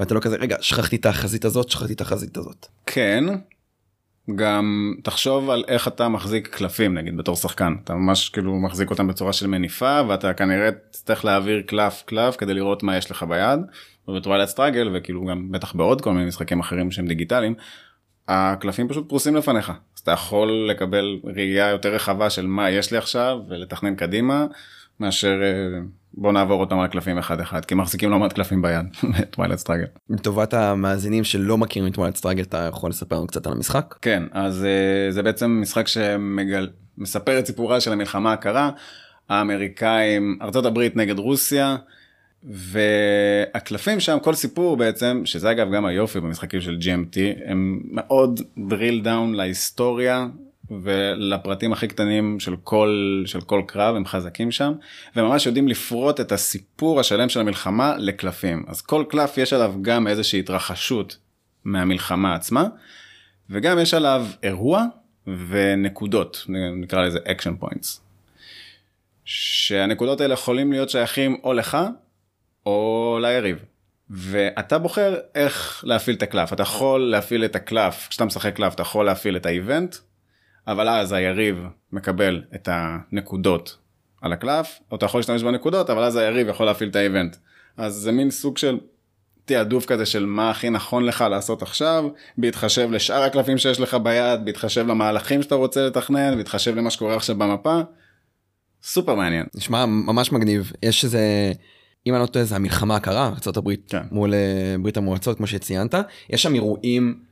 [0.00, 2.66] ואתה לא כזה רגע שכחתי את החזית הזאת שכחתי את החזית הזאת.
[2.86, 3.24] כן.
[4.34, 9.06] גם תחשוב על איך אתה מחזיק קלפים נגיד בתור שחקן אתה ממש כאילו מחזיק אותם
[9.06, 13.60] בצורה של מניפה ואתה כנראה תצטרך להעביר קלף קלף כדי לראות מה יש לך ביד.
[14.08, 17.54] וב Twilight Struggle וכאילו גם בטח בעוד כל מיני משחקים אחרים שהם דיגיטליים.
[18.28, 22.98] הקלפים פשוט פרוסים לפניך אז אתה יכול לקבל ראייה יותר רחבה של מה יש לי
[22.98, 24.46] עכשיו ולתכנן קדימה
[25.00, 25.80] מאשר אה,
[26.14, 28.86] בוא נעבור אותם על קלפים אחד אחד כי מחזיקים לא מעט קלפים ביד
[29.30, 29.84] Twilight Struggle.
[30.10, 33.94] לטובת המאזינים שלא מכירים את Twilight Struggle אתה יכול לספר לנו קצת על המשחק?
[34.02, 38.70] כן אז אה, זה בעצם משחק שמספר את סיפורה של המלחמה הקרה
[39.28, 41.76] האמריקאים ארצות הברית נגד רוסיה.
[42.44, 49.04] והקלפים שם כל סיפור בעצם שזה אגב גם היופי במשחקים של GMT הם מאוד drill
[49.04, 50.26] down להיסטוריה
[50.70, 54.72] ולפרטים הכי קטנים של כל של כל קרב הם חזקים שם
[55.16, 60.06] וממש יודעים לפרוט את הסיפור השלם של המלחמה לקלפים אז כל קלף יש עליו גם
[60.06, 61.16] איזושהי התרחשות
[61.64, 62.66] מהמלחמה עצמה
[63.50, 64.84] וגם יש עליו אירוע
[65.48, 68.00] ונקודות נקרא לזה action points.
[69.24, 71.78] שהנקודות האלה יכולים להיות שייכים או לך
[72.66, 73.64] או ליריב.
[74.10, 78.82] ואתה בוחר איך להפעיל את הקלף אתה יכול להפעיל את הקלף כשאתה משחק קלף אתה
[78.82, 79.96] יכול להפעיל את האיבנט
[80.70, 81.56] אבל אז היריב
[81.92, 83.76] מקבל את הנקודות
[84.22, 87.36] על הקלף או אתה יכול להשתמש בנקודות אבל אז היריב יכול להפעיל את האיבנט.
[87.76, 88.78] אז זה מין סוג של
[89.44, 92.04] תעדוף כזה של מה הכי נכון לך לעשות עכשיו
[92.38, 97.36] בהתחשב לשאר הקלפים שיש לך ביד בהתחשב למהלכים שאתה רוצה לתכנן בהתחשב למה שקורה עכשיו
[97.38, 97.80] במפה.
[98.82, 99.46] סופר מעניין.
[99.54, 101.52] נשמע ממש מגניב יש איזה
[102.06, 104.02] אם אני לא טועה זה המלחמה הקרה ארה"ב כן.
[104.10, 105.94] מול אה, ברית המועצות כמו שציינת
[106.30, 107.29] יש שם אירועים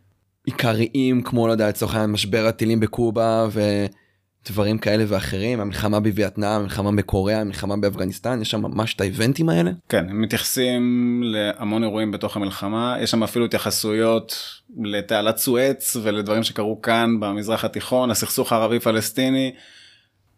[0.48, 3.46] עיקריים כמו לא יודע לצורך העניין משבר הטילים בקובה
[4.46, 9.70] ודברים כאלה ואחרים המלחמה בווייטנאם המלחמה בקוריאה המלחמה באפגניסטן יש שם ממש את האיבנטים האלה.
[9.88, 14.36] כן הם מתייחסים להמון אירועים בתוך המלחמה יש שם אפילו התייחסויות
[14.82, 19.52] לתעלת סואץ ולדברים שקרו כאן במזרח התיכון הסכסוך הערבי פלסטיני.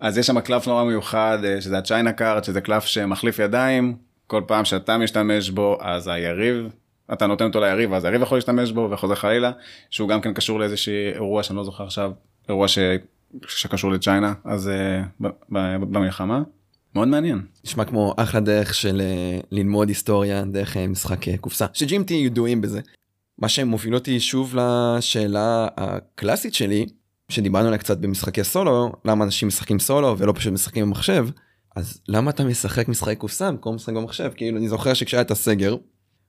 [0.01, 3.97] אז יש שם קלף נורא מיוחד אה, שזה הצ'יינה קארט שזה קלף שמחליף ידיים
[4.27, 6.69] כל פעם שאתה משתמש בו אז היריב
[7.13, 9.53] אתה נותן אותו ליריב אז היריב יכול להשתמש בו וחוזר חלילה
[9.91, 12.13] שהוא גם כן קשור לאיזשהו אירוע שאני לא זוכר עכשיו
[12.49, 12.79] אירוע ש...
[13.47, 14.71] שקשור לצ'יינה אז
[15.21, 15.25] uh.
[15.51, 16.43] במלחמה
[16.95, 17.43] מאוד מעניין.
[17.65, 22.81] נשמע כמו אחלה דרך של אה, ללמוד היסטוריה דרך אה, משחק קופסה שג'ימטי ידועים בזה.
[23.39, 26.87] מה שמוביל אותי שוב לשאלה הקלאסית שלי
[27.29, 31.29] שדיברנו עליה קצת במשחקי סולו למה אנשים משחקים סולו ולא פשוט משחקים במחשב
[31.77, 35.77] אז למה אתה משחק משחקי קופסה במקום לשחק במחשב כאילו אני זוכר שכשהיה את הסגר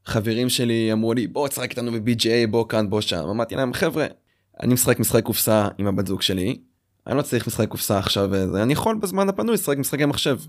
[0.06, 4.06] חברים שלי אמרו לי בוא תשחק איתנו ב-BGA בוא כאן בוא שם אמרתי להם חבר'ה
[4.62, 6.58] אני משחק משחק קופסה עם הבת זוג שלי,
[7.08, 10.40] אני לא צריך משחק קופסה עכשיו אני יכול בזמן הפנוי לשחק משחקי מחשב.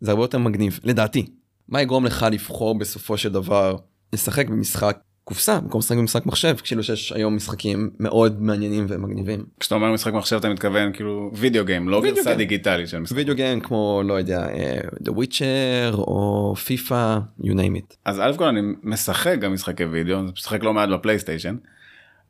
[0.00, 1.26] זה הרבה יותר מגניב, לדעתי.
[1.68, 3.76] מה יגרום לך לבחור בסופו של דבר
[4.12, 9.44] לשחק במשחק קופסה במקום לשחק במשחק מחשב, כאילו שיש היום משחקים מאוד מעניינים ומגניבים.
[9.60, 12.34] כשאתה אומר משחק מחשב אתה מתכוון כאילו וידאו גיים, לא גרסה.
[12.34, 13.16] דיגיטלית של משחק.
[13.16, 17.94] וידאו גיים כמו לא יודע אה, The Witcher או פיפא you name it.
[18.04, 21.56] אז אלף כל אני משחק גם משחקי וידאו, אני משחק לא מעט בפלייסטיישן,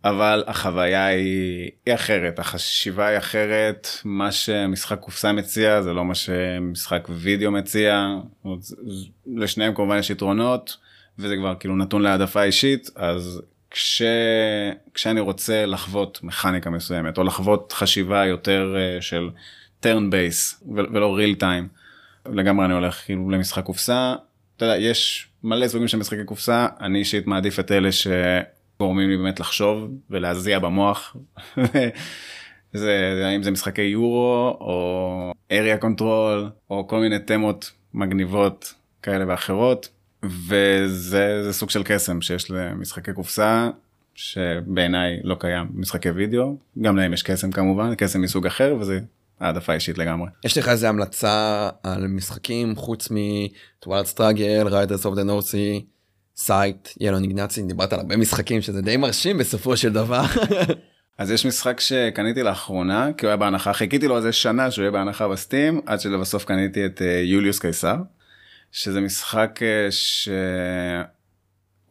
[0.05, 6.15] אבל החוויה היא, היא אחרת, החשיבה היא אחרת, מה שמשחק קופסה מציע זה לא מה
[6.15, 8.07] שמשחק וידאו מציע,
[9.27, 10.86] לשניהם כמובן יש יתרונות,
[11.19, 14.03] וזה כבר כאילו נתון להעדפה אישית, אז כש...
[14.95, 19.31] כשאני רוצה לחוות מכניקה מסוימת, או לחוות חשיבה יותר אה, של
[19.83, 21.79] turn base ולא real time,
[22.33, 24.15] לגמרי אני הולך כאילו למשחק קופסה.
[24.57, 29.17] אתה יודע, יש מלא סוגים של משחקי קופסה, אני אישית מעדיף את אלה שגורמים לי
[29.17, 31.17] באמת לחשוב ולהזיע במוח.
[32.73, 39.89] זה, האם זה משחקי יורו או area control או כל מיני תמות מגניבות כאלה ואחרות
[40.31, 43.71] וזה זה סוג של קסם שיש למשחקי קופסה
[44.15, 49.01] שבעיניי לא קיים במשחקי וידאו גם להם יש קסם כמובן קסם מסוג אחר וזה
[49.41, 50.29] העדפה אישית לגמרי.
[50.45, 55.85] יש לך איזה המלצה על משחקים חוץ מ Twilight Struggle, Raiders of the North
[56.37, 60.23] Sea, Scythe, Yellow & Yangtze, דיברת על הרבה משחקים שזה די מרשים בסופו של דבר.
[61.19, 64.91] אז יש משחק שקניתי לאחרונה כי הוא היה בהנחה חיכיתי לו איזה שנה שהוא יהיה
[64.91, 67.97] בהנחה ב Steam עד שלבסוף קניתי את אה, יוליוס קיסר
[68.73, 70.31] שזה משחק אה, שהוא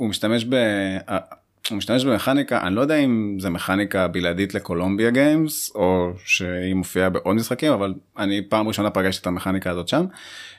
[0.10, 0.54] משתמש ב...
[1.10, 1.18] אה,
[1.70, 6.74] הוא משתמש במכניקה אני לא יודע אם זה מכניקה בלעדית ל Columbia Games או שהיא
[6.74, 10.06] מופיעה בעוד משחקים אבל אני פעם ראשונה פגשתי את המכניקה הזאת שם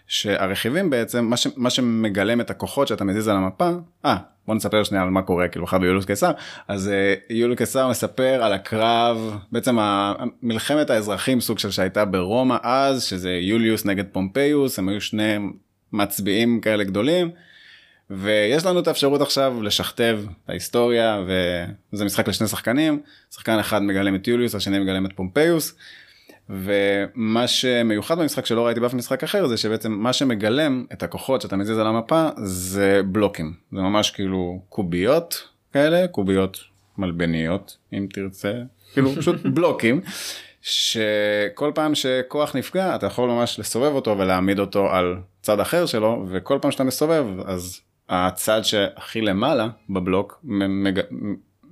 [0.06, 1.46] שהרכיבים בעצם מה, ש...
[1.56, 3.70] מה שמגלם את הכוחות שאתה מזיז על המפה
[4.04, 6.30] אה בוא נספר שנייה על מה קורה כאילו בכלל ביוליוס קיסר
[6.68, 9.78] אז אה, יוליוס קיסר מספר על הקרב בעצם
[10.42, 15.36] מלחמת האזרחים סוג של שהייתה ברומא אז שזה יוליוס נגד פומפיוס הם היו שני
[15.92, 17.30] מצביעים כאלה גדולים.
[18.10, 21.24] ויש לנו את האפשרות עכשיו לשכתב את ההיסטוריה
[21.92, 23.00] וזה משחק לשני שחקנים
[23.34, 25.74] שחקן אחד מגלם את יוליוס השני מגלם את פומפיוס.
[26.50, 31.56] ומה שמיוחד במשחק שלא ראיתי באף משחק אחר זה שבעצם מה שמגלם את הכוחות שאתה
[31.56, 36.58] מזיז על המפה זה בלוקים זה ממש כאילו קוביות כאלה קוביות
[36.98, 38.52] מלבניות אם תרצה
[38.92, 40.00] כאילו פשוט בלוקים
[40.62, 45.16] שכל פעם שכוח נפגע אתה יכול ממש לסובב אותו ולהעמיד אותו על
[45.46, 51.00] צד אחר שלו וכל פעם שאתה מסובב אז הצד שהכי למעלה בבלוק מג...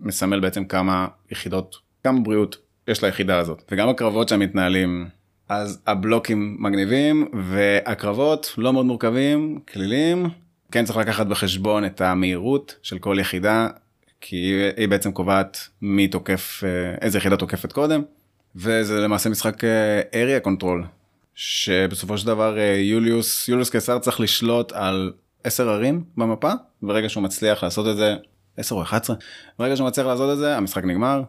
[0.01, 2.57] מסמל בעצם כמה יחידות כמה בריאות
[2.89, 5.09] יש ליחידה הזאת וגם הקרבות שם מתנהלים.
[5.49, 10.29] אז הבלוקים מגניבים והקרבות לא מאוד מורכבים כלילים.
[10.73, 13.69] כן צריך לקחת בחשבון את המהירות של כל יחידה
[14.21, 14.37] כי
[14.77, 16.63] היא, בעצם קובעת מי תוקף
[17.01, 18.03] איזה יחידה תוקפת קודם
[18.57, 21.04] וזה למעשה משחק אה, area control
[21.35, 25.13] שבסופו של דבר אה, יוליוס יוליוס קיסר צריך לשלוט על
[25.45, 28.17] 10 ערים במפה ברגע שהוא מצליח לעשות את זה
[28.57, 29.17] 10 או 11
[29.59, 31.23] ברגע שהוא מצליח לעשות את זה המשחק נגמר.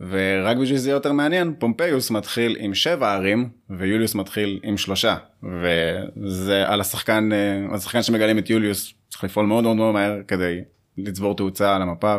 [0.00, 5.16] ורק בשביל שזה יהיה יותר מעניין פומפיוס מתחיל עם 7 ערים ויוליוס מתחיל עם שלושה
[5.42, 10.60] וזה על השחקן אה, השחקן שמגלים את יוליוס צריך לפעול מאוד מאוד מאוד מהר כדי
[10.98, 12.16] לצבור תאוצה על המפה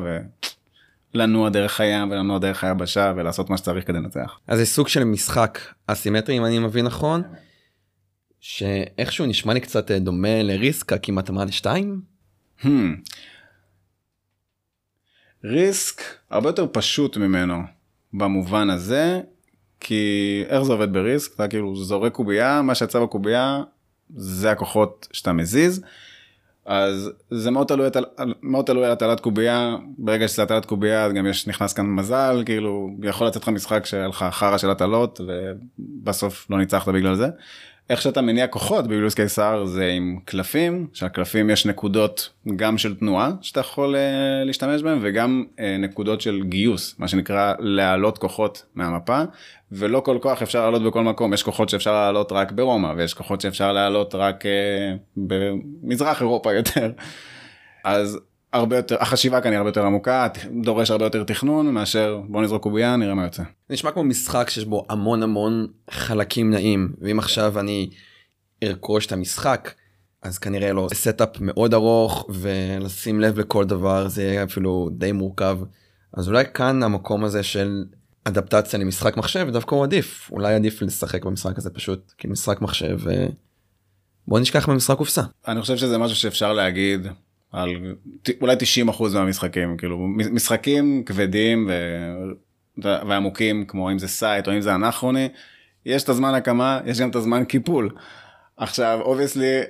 [1.14, 4.40] ולנוע דרך הים ולנוע דרך היבשה ולעשות מה שצריך כדי לנצח.
[4.48, 7.24] אז זה סוג של משחק אסימטרי אם אני מבין נכון.
[8.40, 12.02] שאיכשהו נשמע לי קצת אה, דומה לריסקה כמעט אמרה לשתיים.
[12.62, 12.68] Hmm.
[15.44, 17.62] ריסק הרבה יותר פשוט ממנו
[18.14, 19.22] במובן הזה
[19.80, 23.64] כי איך זה עובד בריסק אתה כאילו זורק קובייה מה שיצא בקובייה
[24.16, 25.84] זה הכוחות שאתה מזיז.
[26.74, 27.88] אז זה מאוד תלוי,
[28.44, 32.44] מאוד תלוי על הטלת קובייה ברגע שזה הטלת קובייה אז גם יש נכנס כאן מזל
[32.46, 37.28] כאילו יכול לצאת לך משחק שהיה לך חרא של הטלות ובסוף לא ניצחת בגלל זה.
[37.92, 43.32] איך שאתה מניע כוחות ביוליוס קיסר זה עם קלפים שהקלפים יש נקודות גם של תנועה
[43.42, 49.22] שאתה יכול uh, להשתמש בהם וגם uh, נקודות של גיוס מה שנקרא להעלות כוחות מהמפה
[49.72, 51.34] ולא כל כוח אפשר לעלות בכל מקום.
[51.34, 54.48] יש כוחות שאפשר לעלות רק ברומא ויש כוחות שאפשר לעלות רק uh,
[55.18, 56.92] במזרח אירופה יותר.
[57.84, 58.20] אז
[58.54, 60.28] הרבה יותר החשיבה כאן היא הרבה יותר עמוקה
[60.64, 63.44] דורש הרבה יותר תכנון מאשר בוא נזרוק קובייה נראה מה יוצא.
[63.70, 67.90] נשמע כמו משחק שיש בו המון המון חלקים נעים ואם עכשיו אני
[68.64, 69.74] ארכוש את המשחק
[70.22, 75.60] אז כנראה לא setup מאוד ארוך ולשים לב לכל דבר זה יהיה אפילו די מורכב
[76.14, 77.86] אז אולי כאן המקום הזה של
[78.24, 82.98] אדפטציה למשחק מחשב דווקא הוא עדיף אולי עדיף לשחק במשחק הזה פשוט כמשחק מחשב
[84.28, 85.22] בוא נשכח ממשחק קופסה.
[85.48, 87.08] אני חושב שזה משהו שאפשר להגיד
[87.52, 87.96] על
[88.42, 91.70] אולי 90 אחוז מהמשחקים כאילו משחקים כבדים
[92.78, 95.30] ועמוקים כמו אם זה Scythe או אם זה Anachrony,
[95.86, 97.90] יש את הזמן הקמה, יש גם את הזמן קיפול.
[98.58, 99.62] עכשיו, obviously,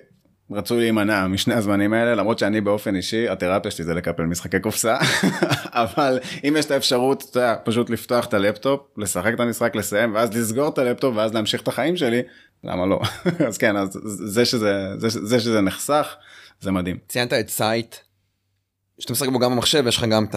[0.52, 4.98] רצו להימנע משני הזמנים האלה, למרות שאני באופן אישי, התרפיה שלי זה לקפל משחקי קופסה,
[5.84, 10.16] אבל אם יש את האפשרות, אתה יודע, פשוט לפתוח את הלפטופ, לשחק את המשחק, לסיים,
[10.16, 12.22] ואז לסגור את הלפטופ, ואז להמשיך את החיים שלי,
[12.64, 13.02] למה לא?
[13.48, 16.16] אז כן, אז זה שזה, זה, זה שזה נחסך,
[16.62, 16.98] זה מדהים.
[17.08, 17.96] ציינת את סייט,
[19.00, 20.36] שאתה משחק בו גם במחשב, יש לך גם את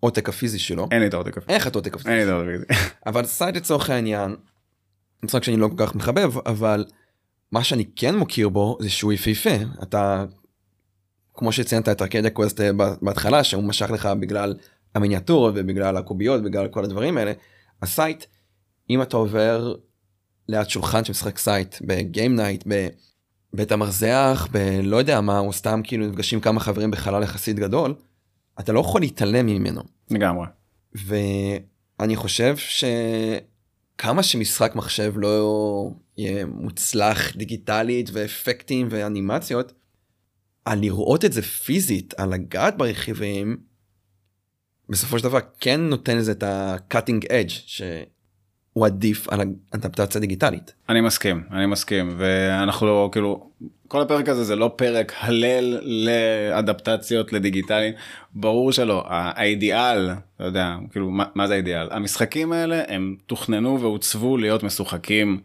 [0.00, 0.88] העותק הפיזי שלו.
[0.90, 1.52] אין לי את העותק הפיזי.
[1.52, 2.10] אין לך את העותק הפיזי.
[2.10, 2.90] אין לי את העותק הפיזי.
[3.06, 4.36] אבל Scythe לצורך העניין,
[5.22, 6.84] משחק שאני לא כל כך מחבב, אבל
[7.52, 9.54] מה שאני כן מוקיר בו זה שהוא יפהפה.
[9.82, 10.24] אתה,
[11.34, 12.60] כמו שציינת את Arcadia Quest
[13.02, 14.54] בהתחלה, שהוא משך לך בגלל
[14.94, 17.32] המיניאטורות ובגלל הקוביות, בגלל כל הדברים האלה,
[17.82, 18.24] ה Scythe,
[18.90, 19.74] אם אתה עובר
[20.48, 22.64] ליד שולחן שמשחק Scythe ב game night,
[23.54, 27.94] בבית המרזח, בלא יודע מה, או סתם כאילו נפגשים כמה חברים בחלל יחסית גדול,
[28.60, 29.82] אתה לא יכול להתעלם ממנו.
[30.10, 30.46] לגמרי.
[30.94, 39.72] ואני חושב שכמה שמשחק מחשב לא יהיה מוצלח דיגיטלית ואפקטים ואנימציות,
[40.64, 43.56] על לראות את זה פיזית, על לגעת ברכיבים,
[44.88, 47.82] בסופו של דבר כן נותן לזה את ה-cutting edge
[48.74, 50.72] שהוא עדיף על אדפטציה דיגיטלית.
[50.88, 53.50] אני מסכים, אני מסכים, ואנחנו לא, כאילו,
[53.88, 57.94] כל הפרק הזה זה לא פרק הלל לאדפטציות לדיגיטליים,
[58.34, 61.88] ברור שלא, האידיאל, אתה יודע, כאילו, מה, מה זה האידיאל?
[61.90, 65.40] המשחקים האלה הם תוכננו ועוצבו להיות משוחקים.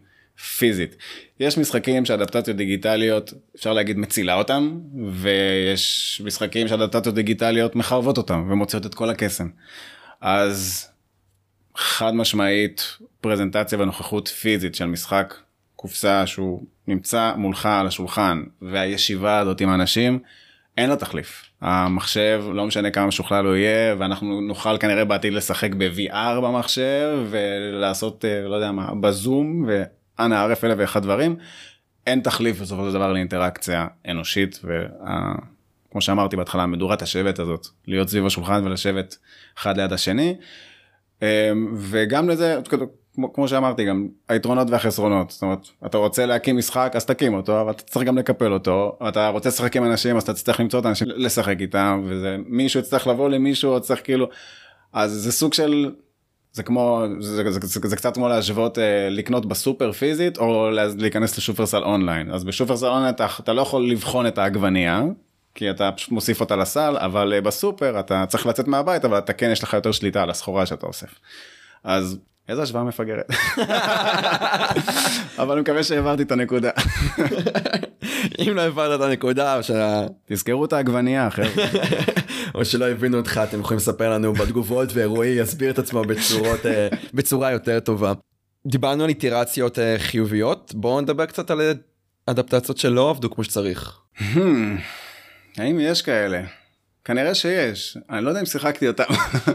[0.58, 0.96] פיזית.
[1.40, 4.80] יש משחקים שאדפטציות דיגיטליות אפשר להגיד מצילה אותם
[5.12, 9.48] ויש משחקים שאדפטציות דיגיטליות מחרבות אותם ומוציאות את כל הקסם.
[10.20, 10.88] אז
[11.76, 15.34] חד משמעית פרזנטציה ונוכחות פיזית של משחק
[15.76, 20.18] קופסה שהוא נמצא מולך על השולחן והישיבה הזאת עם אנשים
[20.78, 21.44] אין לה תחליף.
[21.60, 28.24] המחשב לא משנה כמה משוכלל הוא יהיה ואנחנו נוכל כנראה בעתיד לשחק ב-VR במחשב ולעשות
[28.24, 29.64] אה, לא יודע מה בזום.
[29.68, 29.82] ו...
[30.20, 31.36] אנא ערף אלף ואחד דברים.
[32.06, 38.26] אין תחליף בסופו של דבר לאינטראקציה אנושית וכמו שאמרתי בהתחלה מדורת השבט הזאת להיות סביב
[38.26, 39.16] השולחן ולשבת
[39.58, 40.36] אחד ליד השני.
[41.22, 41.26] אמ,
[41.76, 42.58] וגם לזה
[43.14, 45.30] כמו, כמו שאמרתי גם היתרונות והחסרונות.
[45.30, 48.98] זאת אומרת אתה רוצה להקים משחק אז תקים אותו אבל אתה צריך גם לקפל אותו.
[49.08, 52.80] אתה רוצה לשחק עם אנשים אז אתה צריך למצוא את האנשים לשחק איתם וזה מישהו
[52.80, 54.28] יצטרך לבוא למישהו צריך כאילו
[54.92, 55.90] אז זה סוג של
[56.52, 61.38] זה כמו זה, זה, זה, זה קצת כמו להשוות אה, לקנות בסופר פיזית או להיכנס
[61.38, 62.30] לשופרסל אונליין.
[62.30, 65.02] אז בשופרסל אונליין אתה, אתה לא יכול לבחון את העגבנייה
[65.54, 69.32] כי אתה פשוט מוסיף אותה לסל אבל אה, בסופר אתה צריך לצאת מהבית אבל אתה
[69.32, 71.14] כן יש לך יותר שליטה על הסחורה שאתה אוסף.
[71.84, 72.18] אז
[72.50, 73.30] איזה השוואה מפגרת.
[75.38, 76.70] אבל אני מקווה שהעברתי את הנקודה.
[78.38, 80.06] אם לא העברת את הנקודה שה...
[80.26, 81.58] תזכרו את העגבנייה אחרת.
[82.54, 86.88] או שלא הבינו אותך אתם יכולים לספר לנו בתגובות ורועי יסביר את עצמו בצורות אה,
[87.14, 88.12] בצורה יותר טובה.
[88.66, 91.60] דיברנו על איטרציות אה, חיוביות בואו נדבר קצת על
[92.26, 93.98] אדפטציות שלא עבדו כמו שצריך.
[95.58, 96.59] האם יש כאלה?
[97.04, 99.04] כנראה שיש, אני לא יודע אם שיחקתי אותם.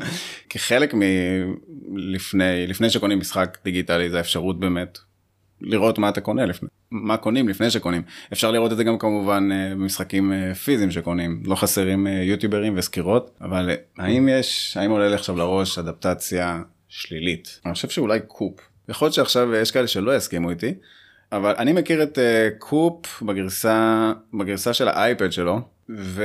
[0.49, 0.93] כחלק
[1.87, 4.97] מלפני, לפני שקונים משחק דיגיטלי זה האפשרות באמת
[5.61, 8.01] לראות מה אתה קונה לפני, מה קונים לפני שקונים.
[8.33, 12.73] אפשר לראות את זה גם כמובן אה, במשחקים אה, פיזיים שקונים, לא חסרים אה, יוטיוברים
[12.77, 17.59] וסקירות, אבל האם יש, האם עולה לי עכשיו לראש אדפטציה שלילית?
[17.65, 18.59] אני חושב שאולי קופ.
[18.89, 20.73] יכול להיות שעכשיו יש כאלה שלא יסכימו איתי,
[21.31, 22.19] אבל אני מכיר את
[22.59, 26.23] קופ בגרסה, בגרסה של האייפד שלו, ו...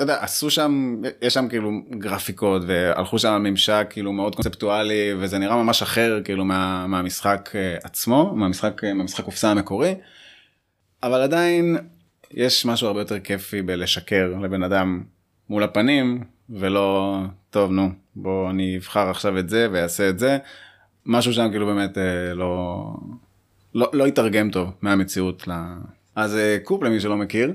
[0.00, 5.38] אתה יודע, עשו שם, יש שם כאילו גרפיקות והלכו שם ממשק כאילו מאוד קונספטואלי וזה
[5.38, 9.94] נראה ממש אחר כאילו מה, מהמשחק אה, עצמו, מהמשחק, אה, מהמשחק קופסה המקורי.
[11.02, 11.76] אבל עדיין
[12.30, 15.02] יש משהו הרבה יותר כיפי בלשקר לבן אדם
[15.48, 17.18] מול הפנים ולא
[17.50, 20.38] טוב נו בוא אני אבחר עכשיו את זה ואעשה את זה.
[21.06, 22.84] משהו שם כאילו באמת אה, לא,
[23.74, 25.48] לא, לא יתרגם טוב מהמציאות.
[25.48, 25.74] לה...
[26.16, 27.52] אז Coup למי שלא מכיר.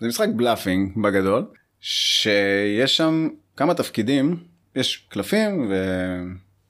[0.00, 1.44] זה משחק bluffing בגדול
[1.80, 4.36] שיש שם כמה תפקידים,
[4.76, 5.72] יש קלפים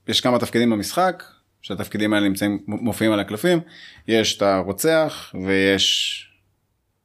[0.06, 1.22] ויש כמה תפקידים במשחק,
[1.62, 3.60] שהתפקידים האלה נמצאים, מופיעים על הקלפים,
[4.08, 6.22] יש את הרוצח ויש,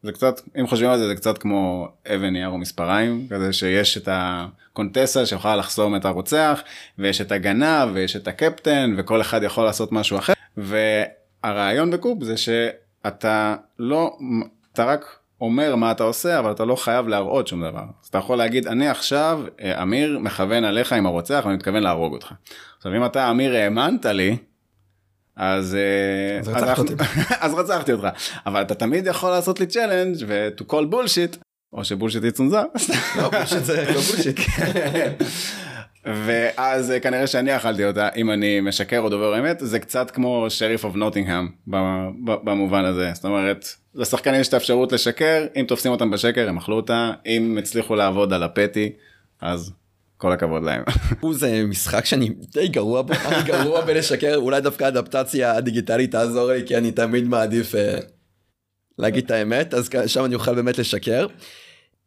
[0.04, 3.98] זה קצת, אם חושבים על זה זה קצת כמו אבן נייר או מספריים, כזה שיש
[3.98, 6.62] את הקונטסה שיכולה לחסום את הרוצח,
[6.98, 12.38] ויש את הגנב ויש את הקפטן וכל אחד יכול לעשות משהו אחר, והרעיון בקופ זה
[12.38, 14.18] שאתה לא,
[14.74, 18.18] אתה רק אומר מה אתה עושה אבל אתה לא חייב להראות שום דבר אז אתה
[18.18, 22.32] יכול להגיד אני עכשיו אה, אמיר מכוון עליך עם הרוצח ואני מתכוון להרוג אותך.
[22.78, 24.38] עכשיו אם אתה אמיר האמנת לי
[25.36, 26.94] אז אה, אז רצחת אותי
[27.44, 28.08] אז רצחתי אותך
[28.46, 31.38] אבל אתה תמיד יכול לעשות לי challenge ו-to call bullshit
[31.74, 32.64] או ש bullshit יצונזר.
[33.18, 34.40] לא bullshit זה לא bullshit.
[36.06, 40.46] ואז אה, כנראה שאני אכלתי אותה אם אני משקר או דובר אמת זה קצת כמו
[40.50, 41.50] Sheriff of Nottingham
[42.44, 46.76] במובן הזה זאת אומרת לשחקנים יש את האפשרות לשקר אם תופסים אותם בשקר הם אכלו
[46.76, 48.92] אותה אם הצליחו לעבוד על הפתי
[49.42, 49.72] אז
[50.22, 50.84] כל הכבוד להם.
[51.22, 56.52] הוא זה משחק שאני די גרוע בו, אני גרוע בלשקר, אולי דווקא האדפטציה הדיגיטלית תעזור
[56.52, 58.00] לי, כי אני תמיד מעדיף אה,
[58.98, 61.28] להגיד את האמת, אז שם אני אוכל באמת לשקר.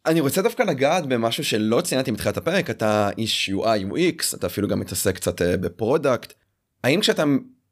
[0.05, 4.67] אני רוצה דווקא לגעת במשהו שלא ציינתי מתחילת הפרק, אתה איש UI UX, אתה אפילו
[4.67, 6.33] גם מתעסק קצת אה, ב product.
[6.83, 7.23] האם כשאתה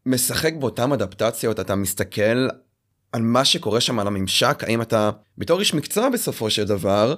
[0.05, 2.47] משחק באותן אדפטציות, אתה מסתכל
[3.11, 7.15] על מה שקורה שם, על הממשק, האם אתה, בתור איש מקצוע בסופו של דבר,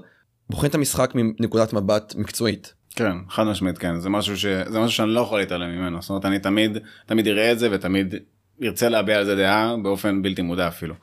[0.49, 2.74] בוחן את המשחק מנקודת מבט מקצועית?
[2.95, 4.45] כן חד משמעית כן זה משהו ש...
[4.45, 7.70] זה משהו שאני לא יכול להתעלם ממנו זאת אומרת אני תמיד תמיד אראה את זה
[7.72, 8.16] ותמיד
[8.63, 10.95] ארצה להביע על זה דעה באופן בלתי מודע אפילו.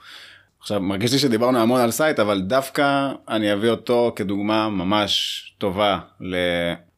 [0.62, 5.98] עכשיו מרגיש לי שדיברנו המון על Scythe אבל דווקא אני אביא אותו כדוגמה ממש טובה
[6.20, 6.36] ל...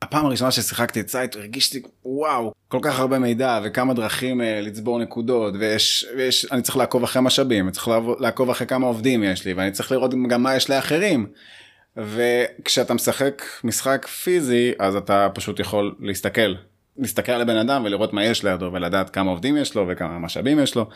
[0.03, 4.99] הפעם הראשונה ששיחקתי את Scythe הרגשתי וואו כל כך הרבה מידע וכמה דרכים אה, לצבור
[4.99, 7.91] נקודות ויש, ויש אני צריך לעקוב אחרי משאבים צריך
[8.21, 11.27] לעקוב אחרי כמה עובדים יש לי ואני צריך לראות גם מה יש לאחרים.
[11.97, 16.55] וכשאתה משחק משחק פיזי אז אתה פשוט יכול להסתכל
[16.99, 20.59] להסתכל על הבן אדם ולראות מה יש לידו ולדעת כמה עובדים יש לו וכמה משאבים
[20.61, 20.87] יש לו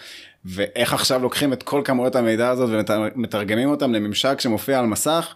[0.44, 5.34] ואיך עכשיו לוקחים את כל כמויות המידע הזאת ומתרגמים אותם לממשק שמופיע על מסך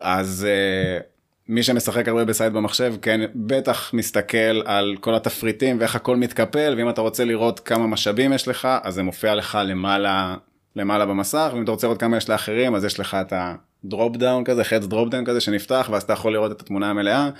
[0.00, 1.02] אז uh,
[1.48, 6.74] מי שמשחק הרבה ב Scythe במחשב כן בטח מסתכל על כל התפריטים ואיך הכל מתקפל
[6.76, 10.36] ואם אתה רוצה לראות כמה משאבים יש לך אז זה מופיע לך למעלה
[10.76, 14.16] למעלה במסך ואם אתה רוצה לראות כמה יש לאחרים אז יש לך את ה drop
[14.16, 17.30] down כזה חץ drop down כזה שנפתח ואז אתה יכול לראות את התמונה המלאה.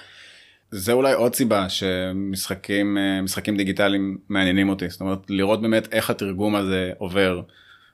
[0.71, 6.11] זה אולי עוד סיבה שמשחקים אה, משחקים דיגיטליים מעניינים אותי זאת אומרת לראות באמת איך
[6.11, 7.41] התרגום הזה עובר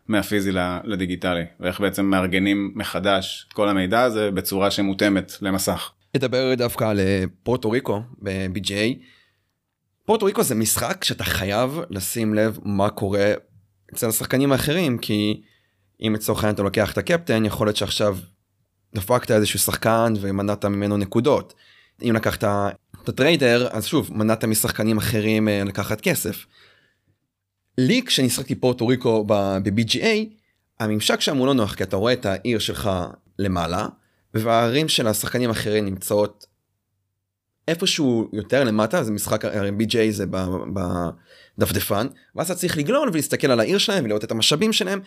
[0.08, 0.52] מהפיזי
[0.84, 5.92] לדיגיטלי ואיך בעצם מארגנים מחדש את כל המידע הזה בצורה שמותאמת למסך.
[6.16, 9.02] נדבר דווקא על אה, פורטו ריקו ב-BGA.
[10.04, 13.32] פורטו ריקו זה משחק שאתה חייב לשים לב מה קורה
[13.94, 15.42] אצל השחקנים האחרים כי
[16.00, 18.18] אם לצורך העניין אתה לוקח את הקפטן יכול להיות שעכשיו
[18.94, 21.54] דפקת איזשהו שחקן ומנעת ממנו נקודות.
[22.02, 22.44] אם לקחת
[23.02, 26.46] את הטריידר אז שוב מנעת משחקנים אחרים אה, לקחת כסף.
[27.78, 30.06] לי כשאני שחקתי פורטו ריקו ב-BGA
[30.80, 32.90] הממשק שם הוא לא נוח כי אתה רואה את העיר שלך
[33.38, 33.86] למעלה
[34.34, 36.46] והערים של השחקנים האחרים נמצאות
[37.68, 40.24] איפשהו יותר למטה זה משחק הרי BJ זה
[41.58, 45.00] בדפדפן ואז אתה צריך לגלול ולהסתכל על העיר שלהם ולראות את המשאבים שלהם.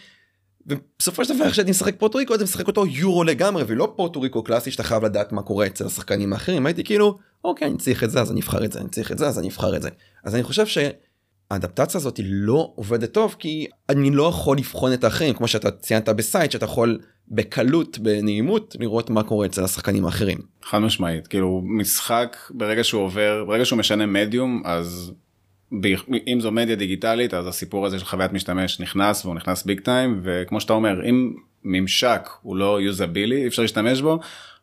[0.67, 4.43] ובסופו של דבר כשאני משחק פורטו ריקו אני משחק אותו יורו לגמרי ולא פורטו ריקו
[4.43, 6.65] קלאסי שאתה חייב לדעת מה קורה אצל השחקנים האחרים.
[6.65, 9.17] הייתי כאילו אוקיי אני צריך את זה אז אני אבחר את זה אני צריך את
[9.17, 9.89] זה אז אני אבחר את זה.
[10.23, 15.33] אז אני חושב שהאדפטציה הזאת לא עובדת טוב כי אני לא יכול לבחון את האחרים.
[15.33, 20.37] כמו שאתה ציינת בסייט שאתה יכול בקלות בנעימות לראות מה קורה אצל השחקנים האחרים.
[20.63, 21.27] חד משמעית.
[21.27, 25.11] כאילו משחק ברגע שהוא עובר ברגע שהוא משנה מדיום אז
[26.27, 30.19] אם זו מדיה דיגיטלית אז הסיפור הזה של חוויית משתמש נכנס והוא נכנס big time
[30.23, 34.19] וכמו שאתה אומר אם ממשק הוא לא יוזבילי אי אפשר להשתמש בו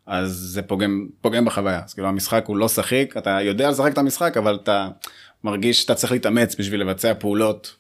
[0.07, 3.99] אז זה פוגם פוגם בחוויה אז כאילו המשחק הוא לא שחיק אתה יודע לשחק את
[3.99, 4.89] המשחק אבל אתה
[5.45, 7.77] מרגיש שאתה צריך להתאמץ בשביל לבצע פעולות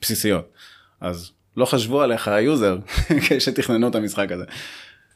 [0.00, 0.52] בסיסיות
[1.00, 2.78] אז לא חשבו עליך ה user
[3.28, 4.44] כשתכננו את המשחק הזה.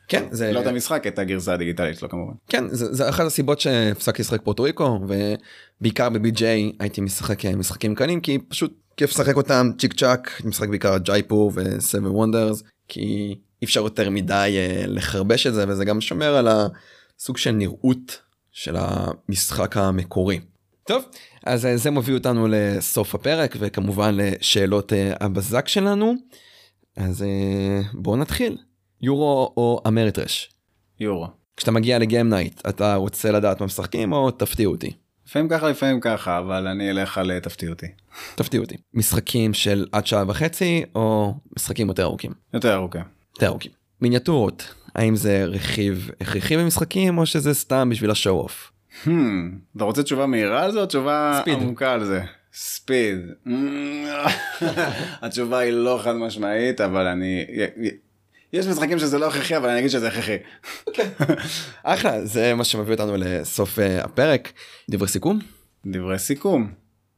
[0.09, 2.33] כן זה לא את המשחק את הגרסה הדיגיטלית שלו כמובן.
[2.49, 5.01] כן זה, זה אחת הסיבות שהפסקתי לשחק Puerto Rico
[5.81, 6.43] ובעיקר ב-BJ
[6.81, 12.07] הייתי משחק משחקים קלים כי פשוט כיף לשחק אותם צ'יק צ'אק משחק בעיקר ג'ייפור ו-7
[12.07, 17.37] וונדרס כי אי אפשר יותר מדי אה, לחרבש את זה וזה גם שומר על הסוג
[17.37, 18.21] של נראות
[18.53, 20.41] של המשחק המקורי.
[20.87, 21.05] טוב
[21.45, 26.15] אז אה, זה מביא אותנו לסוף הפרק וכמובן לשאלות אה, הבזק שלנו
[26.97, 27.25] אז
[27.95, 28.57] בואו נתחיל.
[29.03, 30.51] יורו או אמריטרש?
[31.01, 31.27] יורו.
[31.57, 34.93] כשאתה מגיע ל game night אתה רוצה לדעת מה משחקים או תפתיע אותי?
[35.27, 37.87] לפעמים ככה לפעמים ככה אבל אני אלך על תפתיע אותי.
[38.35, 38.77] תפתיע אותי.
[38.95, 42.33] משחקים של עד שעה וחצי או משחקים יותר ארוכים?
[42.55, 43.03] יותר ארוכים.
[43.35, 43.73] יותר ארוכים.
[44.01, 48.73] מיניאטורות האם זה רכיב הכרחי במשחקים או שזה סתם בשביל ה show off?
[49.05, 49.09] Hmm,
[49.77, 51.43] אתה רוצה תשובה מהירה על זה או תשובה.
[51.47, 52.21] עמוקה על זה?
[52.53, 53.19] speed.
[55.23, 57.45] התשובה היא לא חד משמעית אבל אני
[58.53, 60.37] יש משחקים שזה לא הכרחי אבל אני אגיד שזה הכרחי.
[61.83, 64.53] אחלה זה מה שמביא אותנו לסוף אה, הפרק
[64.91, 65.39] דברי סיכום
[65.87, 66.73] דברי סיכום.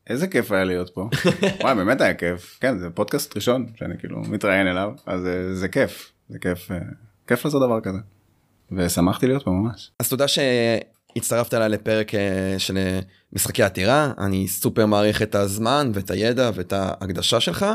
[0.07, 1.09] איזה כיף היה להיות פה.
[1.61, 2.59] וואי באמת היה כיף.
[2.61, 6.79] כן זה פודקאסט ראשון שאני כאילו מתראיין אליו אז אה, זה כיף זה כיף אה,
[7.27, 7.99] כיף לעשות דבר כזה.
[8.73, 9.91] ושמחתי להיות פה ממש.
[9.99, 12.13] אז תודה שהצטרפת אליי לפרק
[12.59, 12.79] של
[13.33, 17.67] משחקי עתירה אני סופר מעריך את הזמן ואת הידע ואת ההקדשה שלך.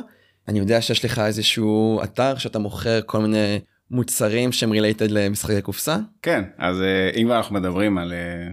[0.47, 3.59] אני יודע שיש לך איזשהו אתר שאתה מוכר כל מיני
[3.91, 5.97] מוצרים שהם related למשחקי קופסה.
[6.21, 8.51] כן אז אה, אם אנחנו מדברים על אה,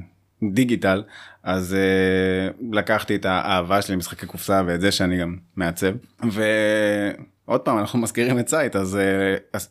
[0.53, 1.03] digital
[1.43, 5.93] אז uh, לקחתי את האהבה שלי למשחקי קופסה ואת זה שאני גם מעצב
[6.31, 8.99] ועוד פעם אנחנו מזכירים את Scythe אז,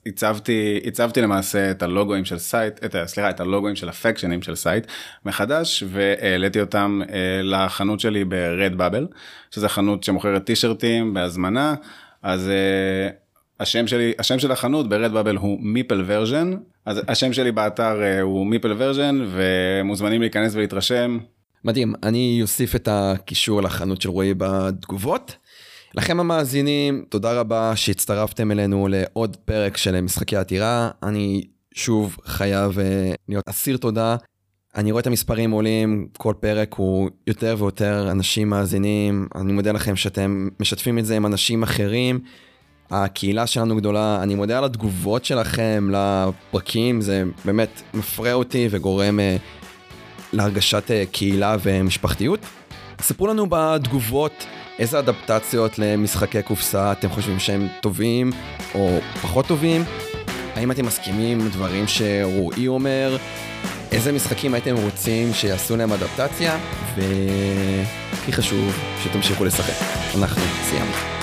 [0.05, 4.88] הצבתי הצבתי למעשה את הלוגוים של Scythe את סליחה את הלוגוים של הפקשנים של Scythe
[5.26, 7.01] מחדש והעליתי אותם
[7.43, 9.07] לחנות שלי ברד באבל
[9.51, 11.76] שזה חנות שמוכרת טישרטים בהזמנה
[12.24, 12.47] אז.
[12.47, 16.53] Uh, השם שלי השם של החנות ברד באבל הוא מיפל ורז'ן
[16.86, 21.17] אז השם שלי באתר אה, הוא מיפל ורז'ן ומוזמנים להיכנס ולהתרשם.
[21.65, 25.36] מדהים, אני אוסיף את הקישור לחנות של רועי בתגובות.
[25.95, 30.89] לכם המאזינים, תודה רבה שהצטרפתם אלינו לעוד פרק של משחקי עתירה.
[31.03, 31.43] אני
[31.74, 34.15] שוב חייב אה, להיות אסיר תודה.
[34.76, 39.28] אני רואה את המספרים עולים, כל פרק הוא יותר ויותר אנשים מאזינים.
[39.36, 42.20] אני מודה לכם שאתם משתפים את זה עם אנשים אחרים.
[42.91, 49.38] הקהילה שלנו גדולה, אני מודה על התגובות שלכם לפרקים, זה באמת מפרה אותי וגורם אה,
[50.34, 52.39] להרגשת אה, קהילה ומשפחתיות.
[53.01, 54.45] ספרו לנו בתגובות
[54.80, 58.32] איזה אדפטציות למשחקי קופסה אתם חושבים שהם טובים
[58.76, 59.84] או פחות טובים.
[60.55, 63.17] האם אתם מסכימים עם דברים שרועי אומר?
[63.92, 66.58] איזה משחקים הייתם רוצים שיעשו להם אדפטציה?
[66.96, 69.86] והכי חשוב, שתמשיכו לשחק.
[70.18, 71.18] אנחנו סיימנו.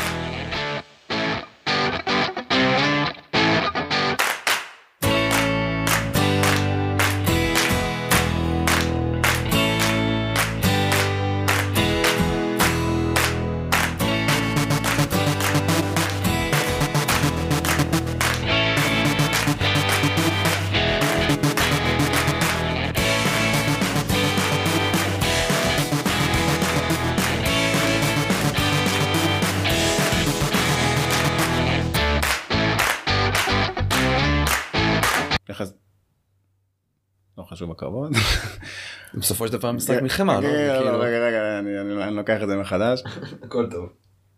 [39.36, 40.46] בסופו של דבר משחק מלחמה, לא?
[40.48, 43.02] רגע, כאילו- לא, רגע, רגע, אני- לוקח את זה מחדש.
[43.42, 43.88] הכל טוב.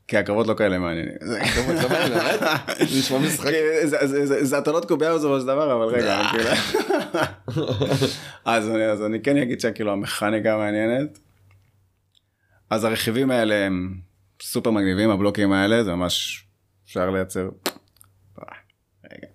[0.08, 1.14] כי הקרבות לא כאלה מעניינים.
[1.20, 1.40] זה-
[2.98, 3.50] נשמע משחק.
[3.84, 6.50] זה- זה- זה- זה הטלות קובייה בסופו של דבר אבל רגע אני כאילו-
[8.44, 11.18] אז אני אז אני כן אגיד שכאילו המכניקה מעניינת.
[12.70, 13.94] אז הרכיבים האלה הם
[14.42, 16.44] סופר מגניבים הבלוקים האלה זה ממש
[16.86, 17.48] אפשר לייצר.
[19.12, 19.26] רגע.